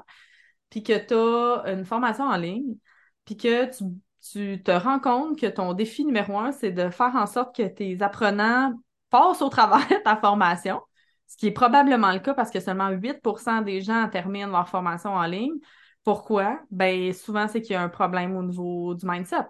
[0.71, 2.75] puis que tu as une formation en ligne,
[3.23, 3.83] puis que tu,
[4.31, 7.67] tu te rends compte que ton défi numéro un, c'est de faire en sorte que
[7.67, 8.73] tes apprenants
[9.11, 10.81] passent au travers de ta formation,
[11.27, 15.11] ce qui est probablement le cas parce que seulement 8% des gens terminent leur formation
[15.11, 15.59] en ligne.
[16.05, 16.59] Pourquoi?
[16.69, 19.49] Ben, souvent, c'est qu'il y a un problème au niveau du mindset.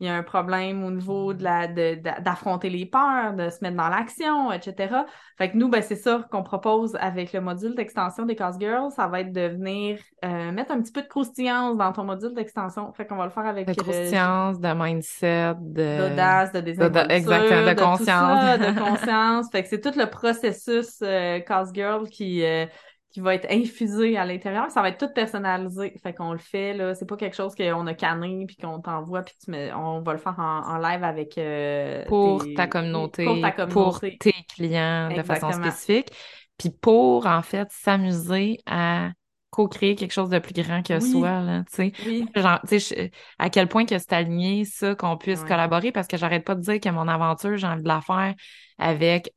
[0.00, 3.76] Il y a un problème au niveau de la d'affronter les peurs, de se mettre
[3.76, 5.04] dans l'action, etc.
[5.36, 8.90] Fait que nous, ben, c'est ça qu'on propose avec le module d'extension des Cause Girls.
[8.92, 12.32] Ça va être de venir euh, mettre un petit peu de croustillance dans ton module
[12.32, 12.90] d'extension.
[12.94, 13.68] Fait qu'on va le faire avec...
[13.68, 16.08] De croustillance, de mindset, de...
[16.08, 17.10] D'audace, de désinvolture.
[17.10, 18.58] exactement, de, conscience.
[18.58, 19.46] de conscience.
[19.52, 22.42] fait que c'est tout le processus euh, Cause Girl qui...
[22.42, 22.64] Euh,
[23.10, 24.70] qui va être infusé à l'intérieur.
[24.70, 25.94] Ça va être tout personnalisé.
[26.02, 26.94] Fait qu'on le fait, là.
[26.94, 29.72] C'est pas quelque chose qu'on a canné puis qu'on t'envoie puis tu mets...
[29.72, 34.00] on va le faire en, live avec euh, pour, ta communauté, pour ta communauté, pour
[34.00, 36.12] tes clients de façon spécifique.
[36.56, 39.10] Puis pour, en fait, s'amuser à
[39.50, 41.92] co-créer quelque chose de plus grand que soi, là, tu sais.
[42.06, 42.26] Oui.
[42.36, 46.16] Genre, tu sais, à quel point que c'est aligné, ça, qu'on puisse collaborer, parce que
[46.16, 48.34] j'arrête pas de dire que mon aventure, j'ai envie de la faire
[48.78, 49.32] avec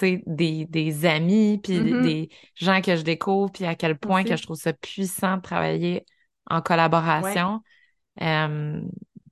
[0.00, 2.02] des, des amis, puis mm-hmm.
[2.02, 5.42] des gens que je découvre, puis à quel point que je trouve ça puissant de
[5.42, 6.04] travailler
[6.46, 7.60] en collaboration.
[8.20, 8.80] Euh,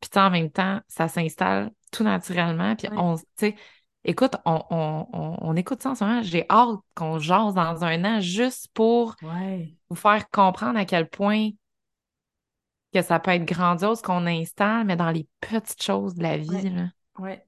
[0.00, 2.74] puis en même temps, ça s'installe tout naturellement.
[2.76, 3.54] Puis on, tu sais,
[4.04, 6.22] écoute, on, on, on, écoute ça en ce moment.
[6.22, 9.16] J'ai hâte qu'on jase dans un an juste pour
[9.88, 11.50] vous faire comprendre à quel point
[12.92, 16.70] que ça peut être grandiose qu'on installe, mais dans les petites choses de la vie.
[16.70, 16.88] Là.
[17.18, 17.46] Ouais.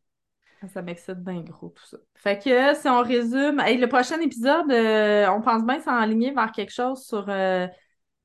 [0.69, 1.99] Ça m'excite bien gros, tout ça.
[2.15, 6.73] Fait que si on résume, le prochain épisode, euh, on pense bien s'enligner vers quelque
[6.73, 7.67] chose sur euh,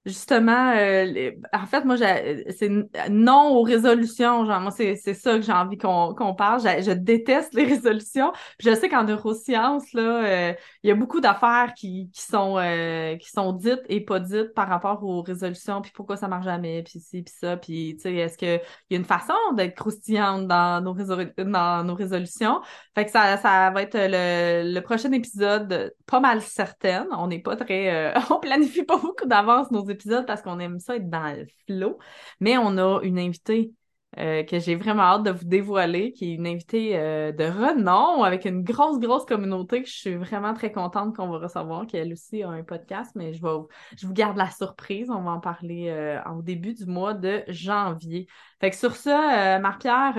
[0.06, 2.70] justement, euh, en fait, moi, c'est
[3.10, 4.46] non aux résolutions.
[4.46, 6.62] Genre, moi, c'est ça que j'ai envie qu'on qu'on parle.
[6.62, 8.32] Je, déteste les résolutions.
[8.60, 13.16] je sais qu'en neurosciences, là, euh, il y a beaucoup d'affaires qui, qui sont euh,
[13.18, 16.84] qui sont dites et pas dites par rapport aux résolutions, puis pourquoi ça marche jamais,
[16.84, 20.48] puis ci, puis ça, puis tu sais, est-ce qu'il y a une façon d'être croustillante
[20.48, 22.62] dans nos, dans nos résolutions?
[22.96, 27.08] Fait que ça, ça va être le, le prochain épisode pas mal certaine.
[27.12, 28.14] On n'est pas très...
[28.30, 31.98] on planifie pas beaucoup d'avance nos épisodes parce qu'on aime ça être dans le flow.
[32.40, 33.74] Mais on a une invitée
[34.18, 38.24] euh, que j'ai vraiment hâte de vous dévoiler, qui est une invitée euh, de renom
[38.24, 42.12] avec une grosse, grosse communauté je suis vraiment très contente qu'on va recevoir, qui elle
[42.12, 43.50] aussi a un podcast, mais je, vais,
[43.96, 45.12] je vous garde la surprise.
[45.12, 48.26] On va en parler euh, au début du mois de janvier.
[48.60, 50.16] Fait que sur ça, Marc-Pierre,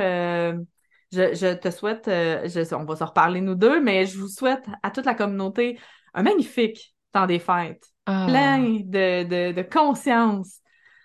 [1.10, 5.04] je, te souhaite, on va se reparler nous deux, mais je vous souhaite à toute
[5.04, 5.80] la communauté
[6.14, 7.84] un magnifique temps des fêtes.
[8.11, 8.26] Ah.
[8.28, 10.58] plein de, de, de, conscience,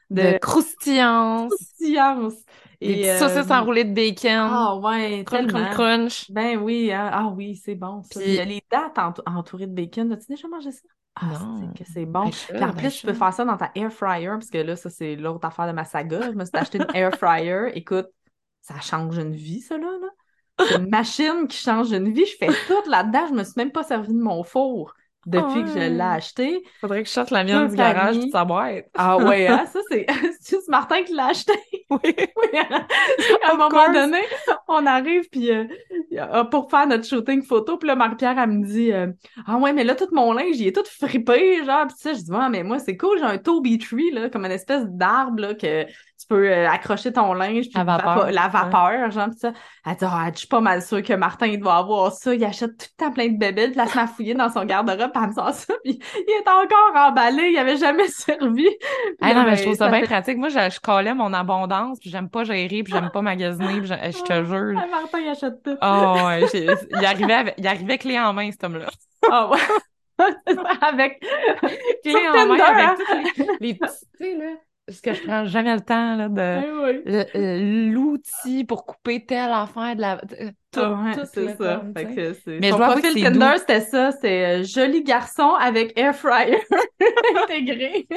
[0.09, 1.53] de, croustillance.
[1.53, 2.33] croustillance.
[2.81, 4.49] Et des saucisses euh, enroulées de bacon.
[4.51, 5.69] Ah ouais, crunch, tellement.
[5.69, 6.31] crunch, crunch.
[6.31, 7.09] Ben oui, hein.
[7.11, 8.03] ah oui, c'est bon.
[8.03, 8.19] Ça.
[8.19, 10.11] Puis- Il y a les dates ent- entourées de bacon.
[10.11, 10.81] As-tu déjà mangé ça?
[11.15, 12.29] Ah, c'est que c'est bon.
[12.29, 14.89] Puis en plus, tu peux faire ça dans ta air fryer, parce que là, ça,
[14.89, 16.29] c'est l'autre affaire de ma saga.
[16.29, 17.71] Je me suis acheté une air fryer.
[17.73, 18.07] Écoute,
[18.61, 19.87] ça change une vie, ça, là.
[20.01, 20.65] là.
[20.67, 22.25] C'est une machine qui change une vie.
[22.25, 23.27] Je fais tout là-dedans.
[23.29, 24.93] Je me suis même pas servi de mon four
[25.25, 26.63] depuis que je l'ai acheté.
[26.81, 28.85] Faudrait que je sorte la mienne du garage de sa boîte.
[28.93, 29.65] Ah ouais, hein?
[29.71, 30.05] Ça, c'est
[30.39, 31.53] c'est juste Martin qui l'a acheté.
[31.89, 31.99] Oui.
[32.37, 32.85] Oui, hein.
[33.47, 34.19] à un moment donné,
[34.67, 35.65] on arrive puis euh,
[36.13, 39.07] euh, pour faire notre shooting photo, puis là Marie-Pierre elle me dit euh,
[39.45, 42.21] ah ouais mais là tout mon linge il est tout fripé genre puis ça je
[42.21, 45.39] dis ouais mais moi c'est cool j'ai un Toby tree là comme une espèce d'arbre
[45.39, 45.85] là que
[46.19, 48.31] tu peux euh, accrocher ton linge puis La vapeur.
[48.31, 49.51] la vapeur genre pis ça
[49.85, 52.43] elle dit ah je suis pas mal sûre que Martin il doit avoir ça il
[52.45, 54.63] achète tout le temps plein de bébés puis là se met à fouiller dans son
[54.65, 58.67] garde-robe puis elle me sort ça puis il est encore emballé il avait jamais servi
[59.21, 60.37] Ah non, mais je trouve ça bien fait- pratique.
[60.37, 63.87] Moi, je, je collais mon abondance, puis j'aime pas gérer, puis j'aime pas magasiner, puis
[63.87, 64.79] je, je te jure.
[64.81, 68.49] Ah, Martin il achète tout Oh, ouais, il arrivait avec, il arrivait clé en main,
[68.51, 68.87] cet homme-là.
[69.31, 69.57] Ah ouais.
[70.81, 71.19] avec
[72.03, 72.95] Clé en main Tinder, hein?
[73.11, 74.45] avec tous les, les petits, tu sais, là,
[74.87, 76.63] parce que je prends jamais le temps, là, de, Ben
[77.35, 81.81] euh, l'outil pour couper telle affaire de la, de- tout, Ah ouais, tout, c'est ça.
[81.95, 82.59] Fait que c'est...
[82.59, 84.11] Mais Son je avouer profil que c'est Tinder, c'était ça.
[84.11, 86.59] C'est euh, joli garçon avec air fryer
[87.43, 88.07] intégré.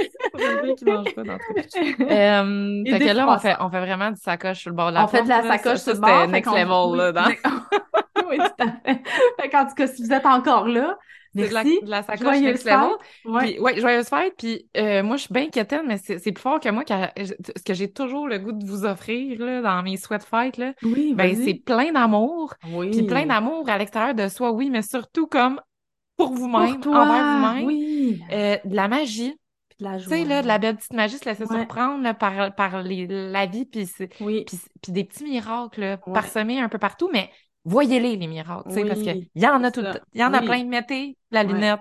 [0.76, 1.38] Qui mange pas dans.
[1.58, 4.94] Euh, fait que là, on fait, on fait vraiment du sacoche sur le bord de
[4.94, 5.56] la On fait de la là.
[5.56, 6.20] sacoche sur le bord.
[6.22, 7.24] C'était next level, là, dans...
[8.28, 9.02] oui, tout à fait.
[9.40, 10.98] Fait qu'en tout cas, si vous êtes encore là,
[11.42, 11.80] C'est de la, merci.
[11.82, 12.78] de la sacoche Joyeuse fête.
[13.24, 13.44] Ouais.
[13.44, 14.34] Puis, ouais, joyeuse fête.
[14.38, 17.62] Puis, euh, moi, je suis bien quétaine, mais c'est plus fort que moi, car ce
[17.62, 20.74] que j'ai toujours le goût de vous offrir, là, dans mes souhaits de fête, là,
[20.82, 22.54] Oui, ben, c'est plein d'amour.
[22.72, 22.90] Oui.
[22.90, 25.60] Puis plein d'amour à l'extérieur de soi, oui, mais surtout comme
[26.16, 27.64] pour vous-même, envers vous-même.
[27.64, 28.20] Oui.
[28.32, 29.36] Euh, de la magie,
[29.68, 31.56] Puis de la tu sais, là, de la belle petite magie, se laisser Ouais.
[31.58, 34.44] surprendre là, par, par les, la vie, puis, c'est- Oui.
[34.88, 36.12] des petits miracles là, Ouais.
[36.12, 37.30] parsemés un peu partout, mais
[37.68, 39.84] voyez-les, les miracles, sais, parce Oui, qu'il y en a tout.
[40.14, 40.46] Il y en a Oui.
[40.46, 40.64] plein.
[40.64, 41.52] Mettez la Ouais.
[41.54, 41.80] lunette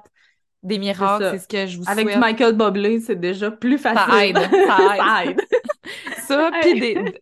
[0.63, 2.15] des miracles, c'est ce que je vous Avec souhaite.
[2.15, 3.99] du Michael Bublé, c'est déjà plus facile.
[4.07, 5.07] Ça aide, ça aide.
[5.07, 5.41] ça aide.
[6.27, 6.49] Ça,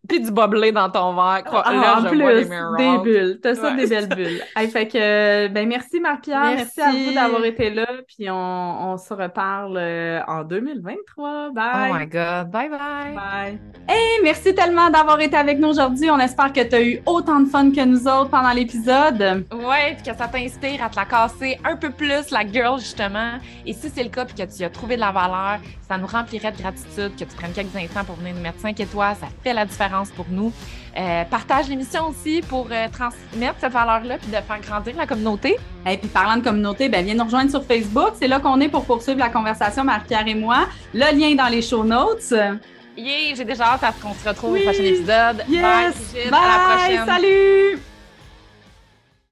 [0.07, 1.43] puis du boblé dans ton verre.
[1.43, 3.39] Quoi, Ah, là, en je plus, vois des bulles.
[3.41, 4.41] T'as ça, des belles bulles.
[4.55, 6.53] Hey, fait que, ben, merci Marie-Pierre.
[6.55, 6.81] Merci.
[6.81, 7.85] à vous d'avoir été là.
[8.07, 11.51] Puis on, on se reparle euh, en 2023.
[11.51, 11.91] Bye.
[11.91, 12.49] Oh my God.
[12.51, 13.13] Bye bye.
[13.15, 13.59] Bye.
[13.87, 16.09] Hey, merci tellement d'avoir été avec nous aujourd'hui.
[16.09, 19.45] On espère que tu as eu autant de fun que nous autres pendant l'épisode.
[19.53, 23.33] Ouais, puis que ça t'inspire à te la casser un peu plus, la girl, justement.
[23.65, 26.07] Et si c'est le cas, puis que tu as trouvé de la valeur, ça nous
[26.07, 29.15] remplirait de gratitude que tu prennes quelques instants pour venir nous mettre 5 étoiles.
[29.19, 30.51] Ça fait la différence pour nous.
[30.97, 35.57] Euh, partage l'émission aussi pour euh, transmettre cette valeur-là, puis de faire grandir la communauté.
[35.85, 38.13] Et puis parlant de communauté, ben viens nous rejoindre sur Facebook.
[38.19, 40.67] C'est là qu'on est pour poursuivre la conversation, Marie-Pierre et moi.
[40.93, 42.33] Le lien est dans les show notes.
[42.97, 44.61] Yeah, j'ai déjà hâte à ce qu'on se retrouve Oui.
[44.61, 45.43] au prochain épisode.
[45.49, 45.61] Yes!
[45.61, 46.31] Bye, Brigitte.
[46.31, 46.39] Bye!
[46.41, 47.05] À la prochaine.
[47.05, 47.94] Salut!